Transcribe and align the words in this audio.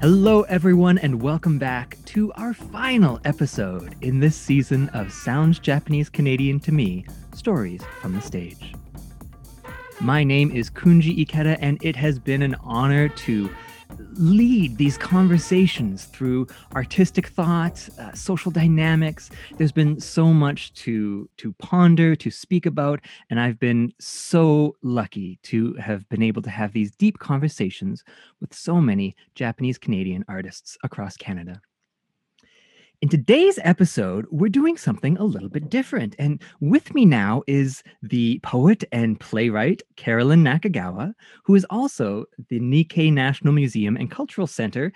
Hello, 0.00 0.44
everyone, 0.44 0.96
and 0.96 1.20
welcome 1.20 1.58
back 1.58 1.98
to 2.06 2.32
our 2.32 2.54
final 2.54 3.20
episode 3.26 3.96
in 4.00 4.18
this 4.18 4.34
season 4.34 4.88
of 4.94 5.12
Sounds 5.12 5.58
Japanese 5.58 6.08
Canadian 6.08 6.58
to 6.60 6.72
Me 6.72 7.04
Stories 7.34 7.82
from 8.00 8.14
the 8.14 8.22
Stage. 8.22 8.74
My 10.00 10.24
name 10.24 10.52
is 10.52 10.70
Kunji 10.70 11.22
Ikeda, 11.22 11.58
and 11.60 11.76
it 11.84 11.96
has 11.96 12.18
been 12.18 12.40
an 12.40 12.56
honor 12.62 13.10
to 13.10 13.50
lead 14.14 14.76
these 14.76 14.98
conversations 14.98 16.04
through 16.04 16.46
artistic 16.74 17.28
thoughts, 17.28 17.90
uh, 17.98 18.12
social 18.12 18.50
dynamics. 18.50 19.30
There's 19.56 19.72
been 19.72 20.00
so 20.00 20.32
much 20.32 20.72
to 20.74 21.28
to 21.38 21.52
ponder, 21.54 22.14
to 22.16 22.30
speak 22.30 22.66
about, 22.66 23.00
and 23.28 23.40
I've 23.40 23.58
been 23.58 23.92
so 23.98 24.76
lucky 24.82 25.38
to 25.44 25.74
have 25.74 26.08
been 26.08 26.22
able 26.22 26.42
to 26.42 26.50
have 26.50 26.72
these 26.72 26.94
deep 26.94 27.18
conversations 27.18 28.04
with 28.40 28.54
so 28.54 28.80
many 28.80 29.16
Japanese 29.34 29.78
Canadian 29.78 30.24
artists 30.28 30.76
across 30.82 31.16
Canada. 31.16 31.60
In 33.02 33.08
today's 33.08 33.58
episode, 33.64 34.26
we're 34.30 34.50
doing 34.50 34.76
something 34.76 35.16
a 35.16 35.24
little 35.24 35.48
bit 35.48 35.70
different. 35.70 36.14
And 36.18 36.42
with 36.60 36.92
me 36.94 37.06
now 37.06 37.42
is 37.46 37.82
the 38.02 38.38
poet 38.42 38.84
and 38.92 39.18
playwright 39.18 39.80
Carolyn 39.96 40.44
Nakagawa, 40.44 41.14
who 41.44 41.54
is 41.54 41.64
also 41.70 42.26
the 42.50 42.60
Nikkei 42.60 43.10
National 43.10 43.54
Museum 43.54 43.96
and 43.96 44.10
Cultural 44.10 44.46
Center 44.46 44.92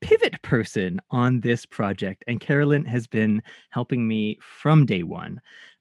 pivot 0.00 0.40
person 0.42 1.00
on 1.10 1.40
this 1.40 1.66
project. 1.66 2.22
And 2.28 2.40
Carolyn 2.40 2.84
has 2.84 3.08
been 3.08 3.42
helping 3.70 4.06
me 4.06 4.38
from 4.40 4.86
day 4.86 5.02
one. 5.02 5.40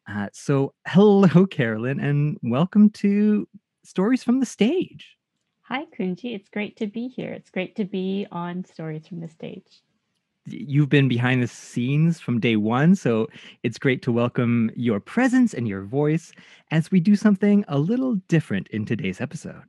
Uh, 0.10 0.30
so, 0.34 0.74
hello, 0.88 1.46
Carolyn, 1.46 2.00
and 2.00 2.40
welcome 2.42 2.90
to 2.94 3.48
Stories 3.84 4.24
from 4.24 4.40
the 4.40 4.46
Stage. 4.48 5.20
Hi, 5.62 5.86
Kunji. 5.96 6.34
It's 6.34 6.50
great 6.50 6.78
to 6.78 6.88
be 6.88 7.10
here. 7.10 7.32
It's 7.32 7.52
great 7.52 7.76
to 7.76 7.86
be 7.86 8.26
on 8.32 8.66
Stories 8.66 9.06
from 9.06 9.20
the 9.20 9.28
Stage 9.28 9.84
you've 10.46 10.90
been 10.90 11.08
behind 11.08 11.44
the 11.44 11.48
scenes 11.48 12.20
from 12.20 12.40
day 12.40 12.56
one. 12.56 12.96
So 12.96 13.28
it's 13.64 13.78
great 13.78 14.02
to 14.04 14.12
welcome 14.12 14.72
your 14.76 15.00
presence 15.00 15.54
and 15.54 15.68
your 15.68 15.84
voice 15.84 16.32
as 16.72 16.92
we 16.92 17.00
do 17.00 17.16
something 17.16 17.66
a 17.68 17.78
little 17.78 18.16
different 18.28 18.68
in 18.70 18.86
today's 18.86 19.22
episode. 19.22 19.62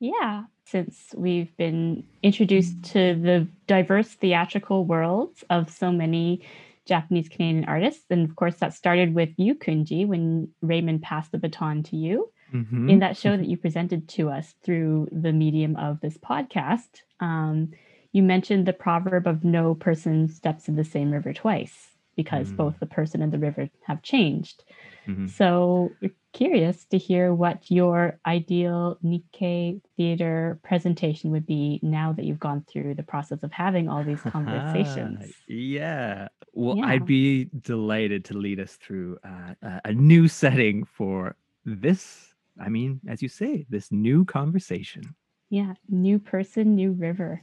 Yeah, 0.00 0.44
since 0.66 1.14
we've 1.16 1.56
been 1.56 2.04
introduced 2.22 2.82
to 2.92 3.14
the 3.14 3.48
diverse 3.66 4.08
theatrical 4.08 4.84
worlds 4.84 5.44
of 5.50 5.70
so 5.70 5.92
many 5.92 6.42
Japanese 6.86 7.28
Canadian 7.28 7.64
artists. 7.64 8.04
And 8.10 8.28
of 8.28 8.36
course, 8.36 8.56
that 8.56 8.74
started 8.74 9.14
with 9.14 9.30
you, 9.36 9.54
Kunji, 9.54 10.06
when 10.06 10.48
Raymond 10.60 11.02
passed 11.02 11.32
the 11.32 11.38
baton 11.38 11.82
to 11.84 11.96
you. 11.96 12.30
Mm-hmm. 12.52 12.88
In 12.88 12.98
that 13.00 13.16
show 13.16 13.36
that 13.36 13.46
you 13.46 13.56
presented 13.56 14.08
to 14.10 14.30
us 14.30 14.54
through 14.62 15.08
the 15.10 15.32
medium 15.32 15.74
of 15.76 16.00
this 16.00 16.16
podcast, 16.18 17.00
um, 17.18 17.70
you 18.14 18.22
mentioned 18.22 18.64
the 18.64 18.72
proverb 18.72 19.26
of 19.26 19.42
no 19.44 19.74
person 19.74 20.28
steps 20.28 20.68
in 20.68 20.76
the 20.76 20.84
same 20.84 21.10
river 21.10 21.32
twice 21.32 21.88
because 22.16 22.52
mm. 22.52 22.56
both 22.56 22.78
the 22.78 22.86
person 22.86 23.20
and 23.20 23.32
the 23.32 23.40
river 23.40 23.68
have 23.86 24.00
changed. 24.02 24.62
Mm-hmm. 25.08 25.26
So, 25.26 25.90
curious 26.32 26.84
to 26.86 26.96
hear 26.96 27.34
what 27.34 27.68
your 27.72 28.20
ideal 28.24 28.98
Nikkei 29.04 29.80
theater 29.96 30.60
presentation 30.62 31.32
would 31.32 31.44
be 31.44 31.80
now 31.82 32.12
that 32.12 32.24
you've 32.24 32.38
gone 32.38 32.64
through 32.70 32.94
the 32.94 33.02
process 33.02 33.42
of 33.42 33.50
having 33.50 33.88
all 33.88 34.04
these 34.04 34.20
conversations. 34.20 35.32
yeah. 35.48 36.28
Well, 36.52 36.78
yeah. 36.78 36.86
I'd 36.86 37.06
be 37.06 37.50
delighted 37.62 38.24
to 38.26 38.34
lead 38.34 38.60
us 38.60 38.76
through 38.76 39.18
uh, 39.24 39.80
a 39.84 39.92
new 39.92 40.28
setting 40.28 40.84
for 40.84 41.34
this. 41.64 42.32
I 42.60 42.68
mean, 42.68 43.00
as 43.08 43.22
you 43.22 43.28
say, 43.28 43.66
this 43.68 43.90
new 43.90 44.24
conversation. 44.24 45.16
Yeah, 45.50 45.74
new 45.88 46.18
person, 46.18 46.74
new 46.74 46.92
river. 46.92 47.42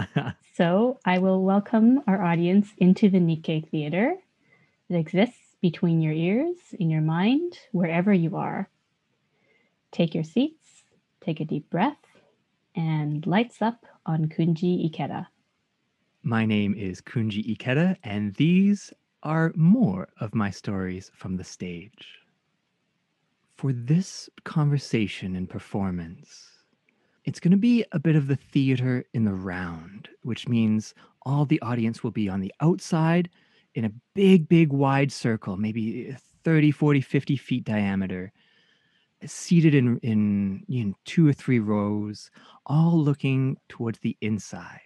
so 0.54 0.98
I 1.04 1.18
will 1.18 1.42
welcome 1.42 2.02
our 2.06 2.22
audience 2.22 2.68
into 2.78 3.08
the 3.08 3.18
Nikkei 3.18 3.68
Theater 3.68 4.16
that 4.90 4.98
exists 4.98 5.56
between 5.60 6.00
your 6.00 6.12
ears, 6.12 6.56
in 6.78 6.90
your 6.90 7.00
mind, 7.00 7.58
wherever 7.72 8.12
you 8.12 8.36
are. 8.36 8.68
Take 9.92 10.14
your 10.14 10.24
seats, 10.24 10.84
take 11.20 11.40
a 11.40 11.44
deep 11.44 11.70
breath, 11.70 11.96
and 12.74 13.26
lights 13.26 13.62
up 13.62 13.86
on 14.04 14.26
Kunji 14.26 14.90
Ikeda. 14.90 15.26
My 16.22 16.44
name 16.44 16.74
is 16.74 17.00
Kunji 17.00 17.56
Ikeda, 17.56 17.96
and 18.02 18.34
these 18.34 18.92
are 19.22 19.52
more 19.56 20.08
of 20.20 20.34
my 20.34 20.50
stories 20.50 21.10
from 21.14 21.36
the 21.36 21.44
stage. 21.44 22.18
For 23.56 23.72
this 23.72 24.28
conversation 24.44 25.34
and 25.36 25.48
performance, 25.48 26.55
it's 27.26 27.40
going 27.40 27.50
to 27.50 27.56
be 27.56 27.84
a 27.92 27.98
bit 27.98 28.16
of 28.16 28.28
the 28.28 28.36
theater 28.36 29.04
in 29.12 29.24
the 29.24 29.34
round, 29.34 30.08
which 30.22 30.48
means 30.48 30.94
all 31.22 31.44
the 31.44 31.60
audience 31.60 32.02
will 32.02 32.12
be 32.12 32.28
on 32.28 32.40
the 32.40 32.54
outside 32.60 33.28
in 33.74 33.84
a 33.84 33.92
big, 34.14 34.48
big, 34.48 34.72
wide 34.72 35.10
circle, 35.12 35.56
maybe 35.56 36.16
30, 36.44 36.70
40, 36.70 37.00
50 37.00 37.36
feet 37.36 37.64
diameter, 37.64 38.32
seated 39.26 39.74
in, 39.74 39.98
in 39.98 40.64
know, 40.68 40.94
two 41.04 41.26
or 41.26 41.32
three 41.32 41.58
rows, 41.58 42.30
all 42.66 42.96
looking 42.96 43.56
towards 43.68 43.98
the 43.98 44.16
inside. 44.20 44.80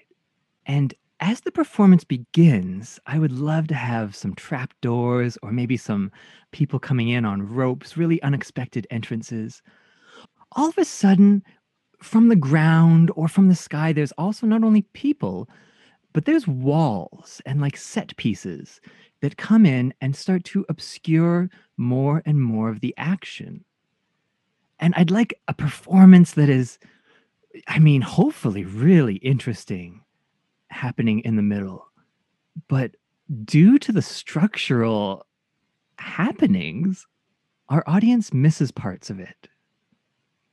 And 0.65 0.95
as 1.21 1.43
the 1.43 1.53
performance 1.53 2.05
begins, 2.05 2.99
I 3.07 3.19
would 3.19 3.33
love 3.33 3.69
to 3.69 3.75
have 3.75 4.17
some 4.17 4.35
trap 4.35 4.73
doors 4.81 5.37
or 5.43 5.53
maybe 5.53 5.77
some 5.77 6.11
people 6.53 6.79
coming 6.79 7.11
in 7.11 7.27
on 7.27 7.47
ropes, 7.47 7.99
really 7.99 8.23
unexpected 8.23 8.87
entrances. 8.91 9.61
All 10.53 10.71
of 10.71 10.79
a 10.79 10.85
sudden, 10.87 11.45
from 12.03 12.29
the 12.29 12.37
ground 12.37 13.11
or 13.15 13.29
from 13.29 13.49
the 13.49 13.55
sky, 13.55 13.93
there's 13.93 14.13
also 14.13 14.47
not 14.47 14.65
only 14.65 14.83
people, 14.93 15.49
but 16.13 16.25
there's 16.25 16.47
walls 16.47 17.41
and 17.47 17.61
like 17.61 17.77
set 17.77 18.17
pieces 18.17 18.81
that 19.21 19.37
come 19.37 19.67
in 19.67 19.93
and 20.01 20.17
start 20.17 20.45
to 20.45 20.65
obscure 20.69 21.51
more 21.77 22.23
and 22.25 22.43
more 22.43 22.71
of 22.71 22.81
the 22.81 22.95
action. 22.97 23.65
And 24.79 24.95
I'd 24.97 25.11
like 25.11 25.35
a 25.47 25.55
performance 25.55 26.33
that 26.33 26.49
is, 26.49 26.79
I 27.69 27.79
mean, 27.79 28.01
hopefully 28.01 28.65
really 28.65 29.17
interesting 29.17 30.03
happening 30.71 31.21
in 31.21 31.37
the 31.37 31.43
middle. 31.43 31.87
But 32.69 32.97
due 33.45 33.79
to 33.79 33.93
the 33.93 34.03
structural 34.03 35.27
happenings, 35.99 37.07
our 37.69 37.85
audience 37.87 38.33
misses 38.33 38.73
parts 38.73 39.11
of 39.11 39.21
it. 39.21 39.49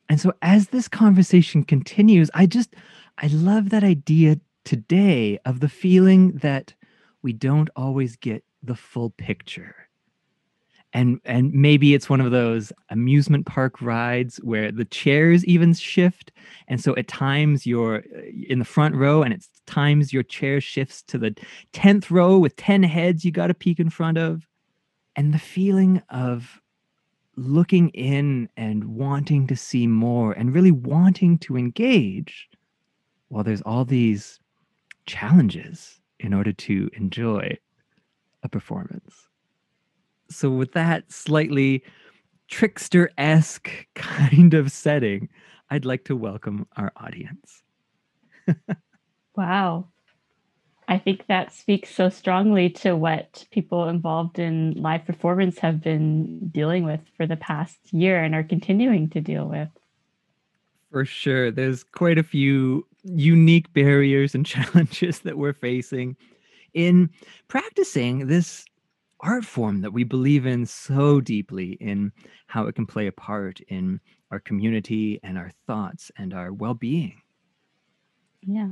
And 0.09 0.19
so 0.19 0.33
as 0.41 0.69
this 0.69 0.87
conversation 0.87 1.63
continues, 1.63 2.29
I 2.33 2.45
just 2.45 2.75
I 3.17 3.27
love 3.27 3.69
that 3.69 3.83
idea 3.83 4.39
today 4.63 5.39
of 5.45 5.59
the 5.59 5.69
feeling 5.69 6.33
that 6.37 6.73
we 7.21 7.33
don't 7.33 7.69
always 7.75 8.15
get 8.15 8.43
the 8.63 8.75
full 8.75 9.09
picture. 9.11 9.75
And 10.93 11.19
and 11.25 11.51
maybe 11.51 11.93
it's 11.93 12.09
one 12.09 12.21
of 12.21 12.31
those 12.31 12.71
amusement 12.89 13.45
park 13.45 13.81
rides 13.81 14.37
where 14.37 14.71
the 14.71 14.85
chairs 14.85 15.43
even 15.45 15.73
shift 15.73 16.31
and 16.69 16.81
so 16.81 16.95
at 16.95 17.09
times 17.09 17.65
you're 17.65 17.97
uh, 17.97 18.21
in 18.47 18.59
the 18.59 18.65
front 18.65 18.95
row 18.95 19.21
and 19.21 19.33
it's 19.33 19.49
times 19.65 20.13
your 20.13 20.23
chair 20.23 20.61
shifts 20.61 21.01
to 21.03 21.17
the 21.17 21.35
10th 21.73 22.09
row 22.09 22.37
with 22.37 22.55
10 22.55 22.83
heads 22.83 23.25
you 23.25 23.31
got 23.31 23.47
to 23.47 23.53
peek 23.53 23.81
in 23.81 23.89
front 23.89 24.17
of 24.17 24.47
and 25.17 25.33
the 25.33 25.39
feeling 25.39 26.01
of 26.09 26.61
looking 27.37 27.89
in 27.89 28.49
and 28.57 28.83
wanting 28.83 29.47
to 29.47 29.55
see 29.55 29.87
more 29.87 30.33
and 30.33 30.53
really 30.53 30.71
wanting 30.71 31.37
to 31.37 31.55
engage 31.55 32.49
while 33.29 33.43
there's 33.43 33.61
all 33.61 33.85
these 33.85 34.39
challenges 35.05 36.01
in 36.19 36.33
order 36.33 36.51
to 36.51 36.89
enjoy 36.93 37.55
a 38.43 38.49
performance. 38.49 39.29
So, 40.29 40.49
with 40.49 40.73
that 40.73 41.11
slightly 41.11 41.83
trickster 42.47 43.11
esque 43.17 43.71
kind 43.95 44.53
of 44.53 44.71
setting, 44.71 45.29
I'd 45.69 45.85
like 45.85 46.05
to 46.05 46.15
welcome 46.15 46.67
our 46.75 46.91
audience. 46.97 47.61
wow. 49.35 49.87
I 50.89 50.97
think 50.97 51.27
that 51.27 51.51
speaks 51.51 51.93
so 51.93 52.09
strongly 52.09 52.69
to 52.69 52.95
what 52.95 53.45
people 53.51 53.89
involved 53.89 54.39
in 54.39 54.73
live 54.73 55.05
performance 55.05 55.59
have 55.59 55.81
been 55.81 56.47
dealing 56.47 56.85
with 56.85 57.01
for 57.17 57.27
the 57.27 57.35
past 57.35 57.77
year 57.91 58.23
and 58.23 58.33
are 58.33 58.43
continuing 58.43 59.09
to 59.09 59.19
deal 59.19 59.45
with. 59.45 59.67
For 60.89 61.03
sure. 61.03 61.51
There's 61.51 61.83
quite 61.83 62.17
a 62.17 62.23
few 62.23 62.87
unique 63.03 63.71
barriers 63.73 64.33
and 64.33 64.45
challenges 64.45 65.19
that 65.19 65.37
we're 65.37 65.53
facing 65.53 66.15
in 66.73 67.09
practicing 67.49 68.27
this 68.27 68.63
art 69.19 69.43
form 69.43 69.81
that 69.81 69.91
we 69.91 70.05
believe 70.05 70.45
in 70.45 70.65
so 70.65 71.19
deeply 71.19 71.71
in 71.81 72.13
how 72.45 72.67
it 72.67 72.75
can 72.75 72.85
play 72.85 73.07
a 73.07 73.11
part 73.11 73.59
in 73.67 73.99
our 74.31 74.39
community 74.39 75.19
and 75.23 75.37
our 75.37 75.51
thoughts 75.65 76.11
and 76.17 76.33
our 76.33 76.53
well-being. 76.53 77.21
Yeah 78.41 78.69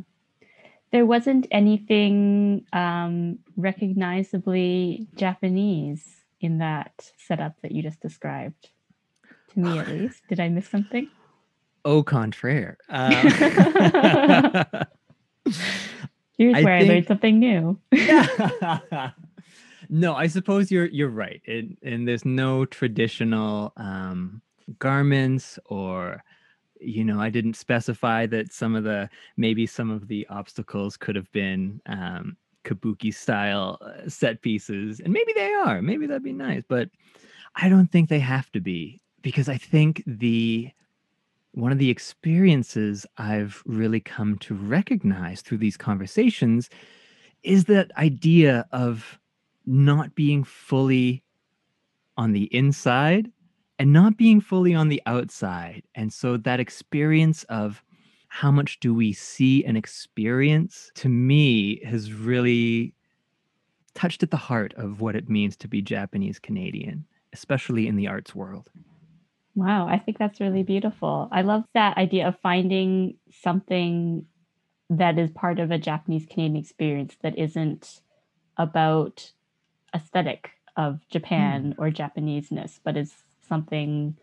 there 0.96 1.06
wasn't 1.06 1.46
anything 1.52 2.66
um, 2.72 3.38
recognizably 3.58 5.06
Japanese 5.16 6.24
in 6.40 6.60
that 6.60 7.12
setup 7.18 7.60
that 7.62 7.74
you 7.74 7.84
just 7.84 8.00
described. 8.00 8.70
To 9.52 9.60
me, 9.60 9.78
at 9.78 9.88
least. 9.90 10.22
Did 10.30 10.40
I 10.40 10.48
miss 10.48 10.70
something? 10.70 11.10
Au 11.84 12.02
contraire. 12.02 12.78
Uh, 12.88 13.10
Here's 16.38 16.56
I 16.56 16.64
where 16.64 16.80
think, 16.80 16.90
I 16.90 16.94
learned 16.94 17.08
something 17.08 17.40
new. 17.40 17.78
no, 19.90 20.16
I 20.16 20.28
suppose 20.28 20.72
you're 20.72 20.86
you're 20.86 21.10
right. 21.10 21.42
It, 21.44 21.78
and 21.84 22.08
there's 22.08 22.24
no 22.24 22.64
traditional 22.64 23.74
um, 23.76 24.42
garments 24.80 25.60
or 25.66 26.24
you 26.80 27.04
know 27.04 27.20
i 27.20 27.30
didn't 27.30 27.56
specify 27.56 28.26
that 28.26 28.54
some 28.54 28.76
of 28.76 28.84
the 28.84 29.10
maybe 29.38 29.66
some 29.66 29.90
of 29.90 30.08
the 30.08 30.26
obstacles 30.30 30.98
could 30.98 31.16
have 31.16 31.32
been 31.32 31.82
um, 31.88 32.36
kabuki 32.64 33.14
style 33.14 33.78
uh, 33.82 34.08
set 34.10 34.42
pieces 34.42 35.00
and 35.00 35.14
maybe 35.14 35.34
they 35.34 35.54
are 35.54 35.82
maybe 35.82 36.08
that'd 36.08 36.24
be 36.24 36.34
nice 36.34 36.64
but 36.68 36.90
i 37.56 37.70
don't 37.70 37.92
think 37.92 38.10
they 38.10 38.20
have 38.20 38.52
to 38.52 38.60
be 38.60 39.00
because 39.22 39.48
i 39.50 39.58
think 39.58 40.04
the 40.06 40.70
one 41.52 41.72
of 41.72 41.78
the 41.78 41.90
experiences 41.90 43.06
i've 43.18 43.62
really 43.66 44.00
come 44.00 44.38
to 44.40 44.54
recognize 44.56 45.42
through 45.42 45.58
these 45.58 45.78
conversations 45.78 46.70
is 47.44 47.66
that 47.66 47.92
idea 47.98 48.66
of 48.72 49.20
not 49.66 50.16
being 50.16 50.44
fully 50.44 51.24
on 52.18 52.32
the 52.32 52.44
inside 52.56 53.32
and 53.80 53.92
not 53.92 54.18
being 54.18 54.40
fully 54.42 54.74
on 54.74 54.90
the 54.90 55.02
outside. 55.06 55.84
And 55.96 56.12
so 56.12 56.38
that 56.38 56.60
experience 56.60 57.44
of 57.46 57.84
how 58.28 58.52
much 58.52 58.80
do 58.80 58.94
we 58.94 59.14
see 59.14 59.64
and 59.66 59.78
experience 59.78 60.92
to 60.96 61.10
me 61.10 61.84
has 61.86 62.12
really 62.14 62.94
touched 63.94 64.24
at 64.24 64.32
the 64.32 64.38
heart 64.38 64.74
of 64.76 65.02
what 65.02 65.16
it 65.16 65.30
means 65.30 65.56
to 65.58 65.68
be 65.68 65.82
Japanese 65.82 66.40
Canadian, 66.40 67.06
especially 67.34 67.88
in 67.88 67.96
the 67.96 68.08
arts 68.08 68.36
world. 68.36 68.70
Wow, 69.56 69.88
I 69.88 70.00
think 70.00 70.18
that's 70.18 70.42
really 70.42 70.64
beautiful. 70.64 71.30
I 71.32 71.42
love 71.42 71.64
that 71.74 71.98
idea 71.98 72.28
of 72.28 72.38
finding 72.42 73.16
something 73.32 74.26
that 74.90 75.18
is 75.18 75.32
part 75.32 75.60
of 75.60 75.72
a 75.72 75.78
Japanese 75.78 76.26
Canadian 76.26 76.58
experience 76.58 77.16
that 77.24 77.38
isn't 77.38 78.02
about 78.58 79.32
aesthetic 79.96 80.52
of 80.76 81.00
Japan 81.08 81.74
mm. 81.74 81.82
or 81.82 81.90
Japaneseness, 81.90 82.80
but 82.84 82.98
is 82.98 83.14
something 83.48 84.16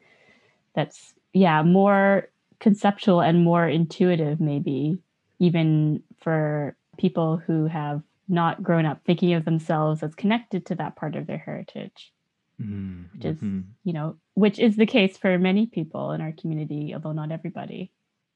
that's 0.75 1.15
yeah 1.33 1.63
more 1.63 2.29
conceptual 2.61 3.21
and 3.21 3.45
more 3.45 3.67
intuitive 3.67 4.41
maybe 4.41 4.99
even 5.39 6.03
for 6.21 6.77
people 6.99 7.37
who 7.37 7.67
have 7.67 8.03
not 8.29 8.63
grown 8.63 8.87
up 8.87 9.01
thinking 9.05 9.35
of 9.35 9.45
themselves 9.45 10.03
as 10.03 10.15
connected 10.15 10.65
to 10.67 10.75
that 10.75 10.97
part 10.97 11.17
of 11.17 11.27
their 11.27 11.39
heritage 11.39 12.13
mm-hmm. 12.61 13.03
which 13.15 13.25
is 13.25 13.37
mm-hmm. 13.37 13.61
you 13.85 13.93
know 13.93 14.17
which 14.35 14.59
is 14.59 14.77
the 14.77 14.87
case 14.87 15.17
for 15.17 15.39
many 15.39 15.67
people 15.67 16.13
in 16.13 16.21
our 16.21 16.33
community 16.33 16.93
although 16.95 17.13
not 17.13 17.33
everybody 17.33 17.91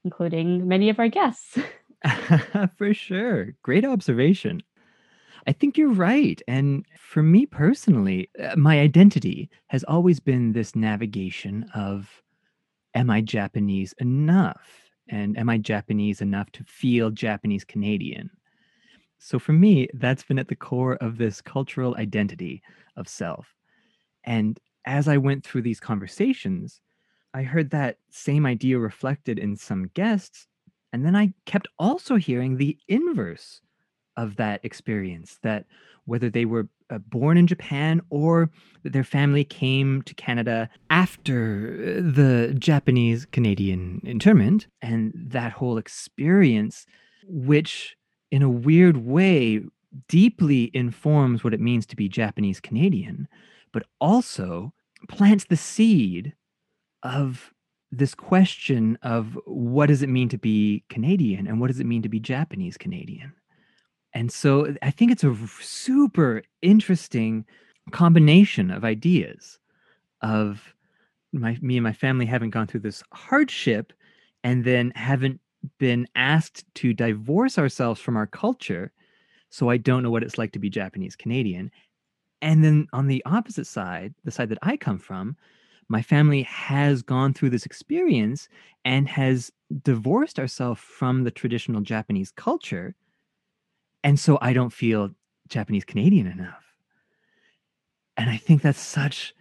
including 0.04 0.66
many 0.66 0.88
of 0.88 0.98
our 0.98 1.08
guests 1.08 1.58
for 2.76 2.92
sure 2.92 3.54
great 3.62 3.84
observation 3.84 4.62
I 5.46 5.52
think 5.52 5.78
you're 5.78 5.92
right. 5.92 6.40
And 6.48 6.84
for 6.98 7.22
me 7.22 7.46
personally, 7.46 8.30
uh, 8.42 8.56
my 8.56 8.80
identity 8.80 9.48
has 9.68 9.84
always 9.84 10.18
been 10.18 10.52
this 10.52 10.74
navigation 10.74 11.70
of 11.74 12.22
am 12.94 13.10
I 13.10 13.20
Japanese 13.20 13.94
enough? 13.98 14.90
And 15.08 15.38
am 15.38 15.48
I 15.48 15.58
Japanese 15.58 16.20
enough 16.20 16.50
to 16.52 16.64
feel 16.64 17.10
Japanese 17.10 17.64
Canadian? 17.64 18.30
So 19.18 19.38
for 19.38 19.52
me, 19.52 19.88
that's 19.94 20.24
been 20.24 20.38
at 20.38 20.48
the 20.48 20.56
core 20.56 20.96
of 20.96 21.16
this 21.16 21.40
cultural 21.40 21.94
identity 21.96 22.62
of 22.96 23.08
self. 23.08 23.54
And 24.24 24.58
as 24.84 25.06
I 25.06 25.16
went 25.16 25.44
through 25.44 25.62
these 25.62 25.80
conversations, 25.80 26.80
I 27.34 27.42
heard 27.42 27.70
that 27.70 27.98
same 28.10 28.46
idea 28.46 28.78
reflected 28.78 29.38
in 29.38 29.56
some 29.56 29.90
guests. 29.94 30.48
And 30.92 31.04
then 31.04 31.14
I 31.14 31.34
kept 31.44 31.68
also 31.78 32.16
hearing 32.16 32.56
the 32.56 32.78
inverse 32.88 33.60
of 34.16 34.36
that 34.36 34.64
experience 34.64 35.38
that 35.42 35.66
whether 36.04 36.30
they 36.30 36.44
were 36.44 36.68
uh, 36.88 36.98
born 36.98 37.36
in 37.36 37.46
Japan 37.46 38.00
or 38.10 38.50
their 38.84 39.04
family 39.04 39.44
came 39.44 40.02
to 40.02 40.14
Canada 40.14 40.70
after 40.88 42.00
the 42.00 42.54
Japanese 42.58 43.26
Canadian 43.26 44.00
internment 44.04 44.68
and 44.80 45.12
that 45.14 45.52
whole 45.52 45.78
experience 45.78 46.86
which 47.26 47.96
in 48.30 48.42
a 48.42 48.48
weird 48.48 48.98
way 48.98 49.62
deeply 50.08 50.70
informs 50.74 51.42
what 51.42 51.54
it 51.54 51.60
means 51.60 51.86
to 51.86 51.96
be 51.96 52.08
Japanese 52.08 52.60
Canadian 52.60 53.26
but 53.72 53.84
also 54.00 54.72
plants 55.08 55.44
the 55.44 55.56
seed 55.56 56.34
of 57.02 57.52
this 57.92 58.14
question 58.14 58.98
of 59.02 59.38
what 59.44 59.86
does 59.86 60.02
it 60.02 60.08
mean 60.08 60.28
to 60.28 60.38
be 60.38 60.84
Canadian 60.88 61.46
and 61.46 61.60
what 61.60 61.68
does 61.68 61.80
it 61.80 61.86
mean 61.86 62.02
to 62.02 62.08
be 62.08 62.20
Japanese 62.20 62.76
Canadian 62.76 63.32
and 64.16 64.32
so 64.32 64.74
I 64.80 64.90
think 64.90 65.12
it's 65.12 65.24
a 65.24 65.36
super 65.60 66.42
interesting 66.62 67.44
combination 67.90 68.70
of 68.70 68.82
ideas 68.82 69.58
of 70.22 70.74
my 71.34 71.58
me 71.60 71.76
and 71.76 71.84
my 71.84 71.92
family 71.92 72.24
haven't 72.24 72.48
gone 72.48 72.66
through 72.66 72.80
this 72.80 73.02
hardship 73.12 73.92
and 74.42 74.64
then 74.64 74.90
haven't 74.94 75.38
been 75.78 76.06
asked 76.14 76.64
to 76.76 76.94
divorce 76.94 77.58
ourselves 77.58 78.00
from 78.00 78.16
our 78.16 78.26
culture 78.26 78.90
so 79.50 79.68
I 79.68 79.76
don't 79.76 80.02
know 80.02 80.10
what 80.10 80.22
it's 80.22 80.38
like 80.38 80.52
to 80.52 80.58
be 80.58 80.70
Japanese 80.70 81.14
Canadian. 81.14 81.70
And 82.40 82.64
then 82.64 82.86
on 82.94 83.08
the 83.08 83.22
opposite 83.26 83.66
side, 83.66 84.14
the 84.24 84.30
side 84.30 84.48
that 84.48 84.58
I 84.62 84.78
come 84.78 84.98
from, 84.98 85.36
my 85.90 86.00
family 86.00 86.42
has 86.44 87.02
gone 87.02 87.34
through 87.34 87.50
this 87.50 87.66
experience 87.66 88.48
and 88.82 89.10
has 89.10 89.52
divorced 89.82 90.38
ourselves 90.38 90.80
from 90.80 91.24
the 91.24 91.30
traditional 91.30 91.82
Japanese 91.82 92.30
culture 92.30 92.94
and 94.06 94.20
so 94.20 94.38
I 94.40 94.52
don't 94.52 94.72
feel 94.72 95.10
Japanese 95.48 95.84
Canadian 95.84 96.28
enough. 96.28 96.62
And 98.16 98.30
I 98.30 98.36
think 98.36 98.62
that's 98.62 98.80
such 98.80 99.34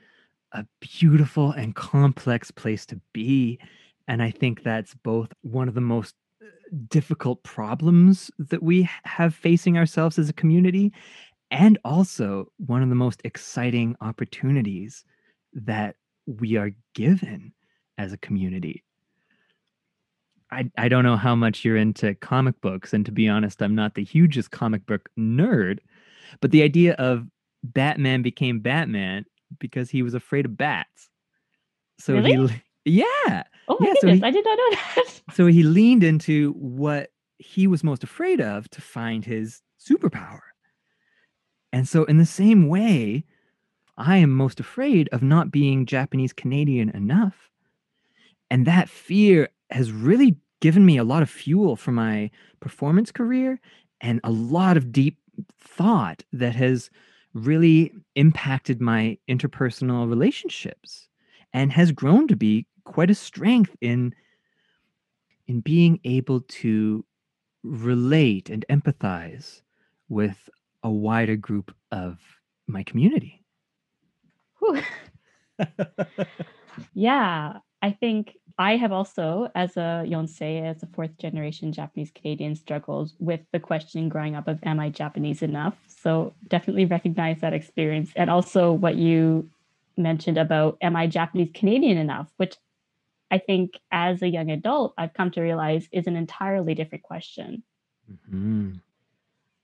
a 0.54 0.66
beautiful 0.80 1.52
and 1.52 1.76
complex 1.76 2.50
place 2.50 2.84
to 2.88 3.00
be. 3.14 3.60
And 4.08 4.24
I 4.24 4.32
think 4.32 4.64
that's 4.64 4.96
both 4.96 5.32
one 5.44 5.68
of 5.68 5.76
the 5.76 5.82
most 5.82 6.16
uh, 6.42 6.48
difficult 6.90 7.44
problems 7.44 8.32
that 8.40 8.64
we 8.64 8.90
have 9.04 9.36
facing 9.36 9.78
ourselves 9.78 10.18
as 10.18 10.30
a 10.30 10.34
community, 10.34 10.92
and 11.52 11.78
also 11.86 12.52
one 12.58 12.82
of 12.82 12.90
the 12.90 12.96
most 12.96 13.22
exciting 13.24 13.96
opportunities 14.02 15.06
that 15.54 15.96
we 16.26 16.58
are 16.58 16.72
given 16.96 17.54
as 18.00 18.14
a 18.14 18.18
community. 18.18 18.84
I, 20.56 20.72
I 20.78 20.88
don't 20.88 21.04
know 21.04 21.18
how 21.18 21.36
much 21.36 21.66
you're 21.66 21.76
into 21.76 22.16
comic 22.16 22.60
books. 22.62 22.94
And 22.94 23.06
to 23.06 23.12
be 23.12 23.28
honest, 23.28 23.62
I'm 23.62 23.76
not 23.76 23.96
the 23.96 24.04
hugest 24.04 24.52
comic 24.52 24.86
book 24.86 25.10
nerd. 25.20 25.80
But 26.40 26.52
the 26.52 26.64
idea 26.64 26.94
of 26.94 27.26
Batman 27.64 28.22
became 28.22 28.60
Batman 28.60 29.26
because 29.60 29.90
he 29.90 30.02
was 30.02 30.14
afraid 30.14 30.46
of 30.46 30.58
bats. 30.58 31.10
So 32.00 32.16
really? 32.16 32.62
he, 32.86 33.02
yeah. 33.02 33.44
Oh 33.68 33.78
my 33.80 33.88
yeah, 33.88 33.94
goodness, 33.94 34.00
so 34.02 34.08
he, 34.08 34.24
I 34.24 34.32
did 34.32 34.46
not 34.46 34.58
know 34.58 34.70
that. 34.72 35.22
so 35.34 35.46
he 35.48 35.64
leaned 35.64 36.04
into 36.04 36.54
what 36.54 37.12
he 37.38 37.68
was 37.68 37.84
most 37.84 38.04
afraid 38.04 38.40
of 38.40 38.70
to 38.70 38.82
find 38.82 39.26
his 39.26 39.62
superpower. 39.80 40.40
And 41.74 41.88
so, 41.88 42.06
in 42.06 42.18
the 42.18 42.26
same 42.26 42.70
way, 42.70 43.26
I 43.98 44.18
am 44.18 44.30
most 44.30 44.62
afraid 44.62 45.10
of 45.12 45.22
not 45.22 45.52
being 45.52 45.86
Japanese 45.86 46.32
Canadian 46.32 46.90
enough. 46.90 47.50
And 48.50 48.66
that 48.66 48.88
fear 48.88 49.50
has 49.70 49.92
really 49.92 50.38
given 50.62 50.86
me 50.86 50.98
a 50.98 51.04
lot 51.04 51.22
of 51.22 51.30
fuel 51.30 51.76
for 51.76 51.92
my 51.92 52.30
performance 52.60 53.12
career 53.12 53.60
and 54.02 54.20
a 54.24 54.32
lot 54.32 54.78
of 54.78 54.92
deep 54.92 55.18
thought 55.60 56.24
that 56.32 56.56
has 56.56 56.90
really 57.34 57.92
impacted 58.16 58.82
my 58.82 59.18
interpersonal 59.30 60.10
relationships 60.10 61.08
and 61.54 61.72
has 61.72 61.92
grown 61.92 62.28
to 62.28 62.36
be 62.36 62.66
quite 62.86 63.10
a 63.10 63.16
strength 63.16 63.76
in 63.82 64.14
in 65.48 65.60
being 65.60 66.00
able 66.06 66.42
to 66.42 67.06
relate 67.64 68.50
and 68.50 68.66
empathize 68.70 69.62
with 70.10 70.50
a 70.84 70.90
wider 70.90 71.36
group 71.36 71.76
of 71.92 72.18
my 72.68 72.84
community. 72.84 73.44
yeah, 76.94 77.60
I 77.82 77.92
think 77.92 78.38
I 78.58 78.78
have 78.78 78.92
also, 78.94 79.50
as 79.54 79.76
a 79.76 80.06
Yonsei, 80.08 80.64
as 80.64 80.82
a 80.82 80.88
fourth 80.88 81.18
generation 81.18 81.74
Japanese 81.74 82.12
Canadian, 82.12 82.56
struggled 82.56 83.12
with 83.20 83.42
the 83.52 83.60
question 83.60 84.08
growing 84.08 84.36
up 84.36 84.48
of 84.48 84.60
am 84.64 84.80
I 84.80 84.90
Japanese 84.90 85.42
enough? 85.42 85.76
So 85.88 86.34
definitely 86.48 86.86
recognize 86.86 87.42
that 87.42 87.54
experience. 87.54 88.12
And 88.16 88.30
also 88.30 88.72
what 88.72 88.96
you 88.96 89.50
mentioned 89.98 90.38
about 90.38 90.78
am 90.82 90.96
I 90.96 91.08
Japanese 91.08 91.52
Canadian 91.54 91.98
enough, 91.98 92.32
which 92.38 92.56
I 93.30 93.40
think 93.40 93.80
as 93.92 94.22
a 94.22 94.30
young 94.30 94.50
adult, 94.52 94.94
I've 94.98 95.14
come 95.14 95.32
to 95.32 95.42
realize 95.42 95.90
is 95.92 96.08
an 96.08 96.16
entirely 96.16 96.76
different 96.76 97.04
question. 97.04 97.64
Mm-hmm. 98.10 98.74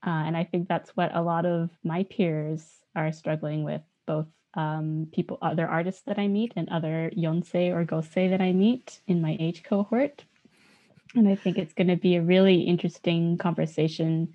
Uh, 0.05 0.10
and 0.10 0.36
I 0.36 0.43
think 0.43 0.67
that's 0.67 0.89
what 0.98 1.15
a 1.15 1.21
lot 1.21 1.45
of 1.45 1.69
my 1.83 2.03
peers 2.03 2.65
are 2.95 3.12
struggling 3.12 3.63
with, 3.63 3.81
both 4.05 4.25
um, 4.53 5.08
people, 5.12 5.38
other 5.41 5.67
artists 5.67 6.01
that 6.03 6.20
I 6.20 6.27
meet, 6.27 6.53
and 6.55 6.70
other 6.70 7.12
yonsei 7.17 7.72
or 7.74 7.86
gosei 7.86 8.29
that 8.29 8.41
I 8.41 8.51
meet 8.53 9.00
in 9.08 9.22
my 9.22 9.38
age 9.39 9.63
cohort. 9.63 10.24
And 11.15 11.27
I 11.27 11.36
think 11.36 11.58
it's 11.58 11.74
going 11.74 11.88
to 11.88 11.98
be 11.98 12.15
a 12.15 12.22
really 12.22 12.62
interesting 12.62 13.38
conversation 13.38 14.34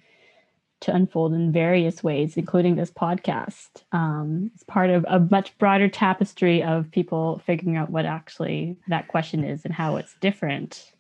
to 0.81 0.95
unfold 0.95 1.33
in 1.33 1.53
various 1.53 2.05
ways, 2.05 2.37
including 2.37 2.77
this 2.77 2.91
podcast. 2.91 3.83
Um, 3.93 4.51
it's 4.55 4.65
part 4.65 4.91
of 4.91 5.07
a 5.09 5.21
much 5.21 5.57
broader 5.59 5.89
tapestry 5.89 6.63
of 6.63 6.91
people 6.91 7.41
figuring 7.47 7.77
out 7.77 7.91
what 7.91 8.05
actually 8.05 8.77
that 8.89 9.09
question 9.09 9.43
is 9.43 9.65
and 9.65 9.73
how 9.73 9.97
it's 9.97 10.15
different. 10.21 10.93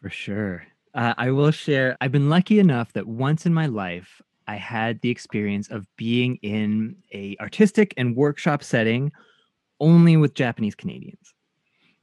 For 0.00 0.10
sure. 0.10 0.66
Uh, 0.94 1.14
I 1.16 1.30
will 1.30 1.50
share. 1.50 1.96
I've 2.00 2.12
been 2.12 2.28
lucky 2.28 2.58
enough 2.58 2.92
that 2.92 3.06
once 3.06 3.46
in 3.46 3.54
my 3.54 3.66
life, 3.66 4.22
I 4.52 4.56
had 4.56 5.00
the 5.00 5.08
experience 5.08 5.68
of 5.70 5.86
being 5.96 6.36
in 6.42 6.94
a 7.14 7.36
artistic 7.40 7.94
and 7.96 8.14
workshop 8.14 8.62
setting 8.62 9.10
only 9.80 10.18
with 10.18 10.34
Japanese 10.34 10.74
Canadians. 10.74 11.32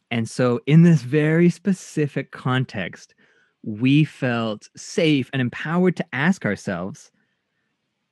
And 0.09 0.27
so, 0.27 0.59
in 0.65 0.81
this 0.81 1.03
very 1.03 1.51
specific 1.51 2.31
context, 2.31 3.13
we 3.61 4.03
felt 4.03 4.67
safe 4.75 5.29
and 5.31 5.43
empowered 5.43 5.95
to 5.97 6.05
ask 6.11 6.43
ourselves, 6.43 7.11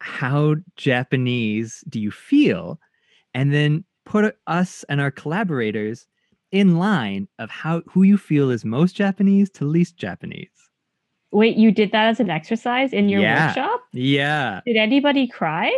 how 0.02 0.58
Japanese 0.76 1.84
do 1.90 2.00
you 2.00 2.12
feel? 2.12 2.80
And 3.34 3.52
then 3.52 3.86
put 4.06 4.38
us 4.46 4.86
and 4.88 5.02
our 5.02 5.10
collaborators 5.10 6.06
in 6.52 6.78
line 6.78 7.28
of 7.40 7.50
how 7.50 7.82
who 7.90 8.04
you 8.04 8.20
feel 8.20 8.52
is 8.52 8.64
most 8.64 8.96
Japanese 8.96 9.50
to 9.52 9.66
least 9.66 9.98
Japanese. 9.98 10.67
Wait, 11.32 11.58
you 11.58 11.72
did 11.72 11.92
that 11.92 12.08
as 12.08 12.20
an 12.20 12.30
exercise 12.30 12.94
in 12.94 13.10
your 13.10 13.22
yeah. 13.22 13.48
workshop? 13.48 13.82
Yeah. 13.92 14.62
Did 14.66 14.78
anybody 14.78 15.28
cry? 15.28 15.72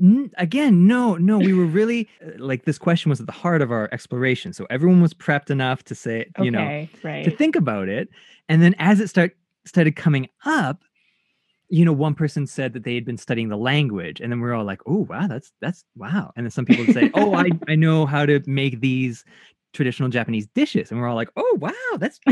N- 0.00 0.30
again, 0.38 0.86
no, 0.86 1.16
no. 1.16 1.38
We 1.38 1.52
were 1.52 1.64
really 1.64 2.08
uh, 2.24 2.30
like 2.38 2.64
this 2.64 2.78
question 2.78 3.10
was 3.10 3.20
at 3.20 3.26
the 3.26 3.32
heart 3.32 3.62
of 3.62 3.70
our 3.70 3.88
exploration. 3.92 4.52
So 4.52 4.66
everyone 4.70 5.00
was 5.00 5.14
prepped 5.14 5.50
enough 5.50 5.84
to 5.84 5.94
say, 5.94 6.26
you 6.38 6.50
okay, 6.50 6.88
know, 6.92 7.08
right. 7.08 7.24
to 7.24 7.30
think 7.30 7.56
about 7.56 7.88
it. 7.88 8.08
And 8.48 8.62
then 8.62 8.74
as 8.78 9.00
it 9.00 9.08
start 9.08 9.36
started 9.66 9.96
coming 9.96 10.28
up, 10.44 10.82
you 11.68 11.84
know, 11.84 11.92
one 11.92 12.14
person 12.14 12.46
said 12.46 12.72
that 12.72 12.82
they 12.82 12.94
had 12.94 13.04
been 13.04 13.16
studying 13.16 13.48
the 13.48 13.56
language, 13.56 14.20
and 14.20 14.32
then 14.32 14.40
we 14.40 14.48
are 14.48 14.54
all 14.54 14.64
like, 14.64 14.80
"Oh, 14.86 15.06
wow, 15.08 15.28
that's 15.28 15.52
that's 15.60 15.84
wow." 15.96 16.32
And 16.36 16.44
then 16.44 16.50
some 16.50 16.64
people 16.64 16.84
would 16.84 16.94
say, 16.94 17.10
"Oh, 17.14 17.34
I 17.34 17.50
I 17.68 17.76
know 17.76 18.06
how 18.06 18.26
to 18.26 18.42
make 18.46 18.80
these 18.80 19.24
traditional 19.72 20.08
Japanese 20.08 20.48
dishes," 20.48 20.90
and 20.90 21.00
we're 21.00 21.06
all 21.06 21.14
like, 21.14 21.30
"Oh, 21.36 21.58
wow, 21.60 21.96
that's." 21.98 22.18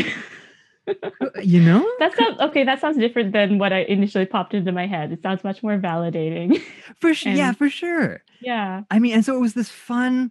you 1.42 1.60
know 1.60 1.88
that 1.98 2.14
sounds 2.16 2.38
okay 2.40 2.64
that 2.64 2.80
sounds 2.80 2.96
different 2.96 3.32
than 3.32 3.58
what 3.58 3.72
i 3.72 3.80
initially 3.82 4.24
popped 4.26 4.54
into 4.54 4.70
my 4.72 4.86
head 4.86 5.10
it 5.12 5.22
sounds 5.22 5.42
much 5.44 5.62
more 5.62 5.78
validating 5.78 6.60
for 7.00 7.12
sure 7.14 7.32
yeah 7.32 7.52
for 7.52 7.68
sure 7.68 8.22
yeah 8.40 8.82
I 8.90 8.98
mean, 9.00 9.14
and 9.14 9.24
so 9.24 9.34
it 9.36 9.40
was 9.40 9.54
this 9.54 9.68
fun 9.68 10.30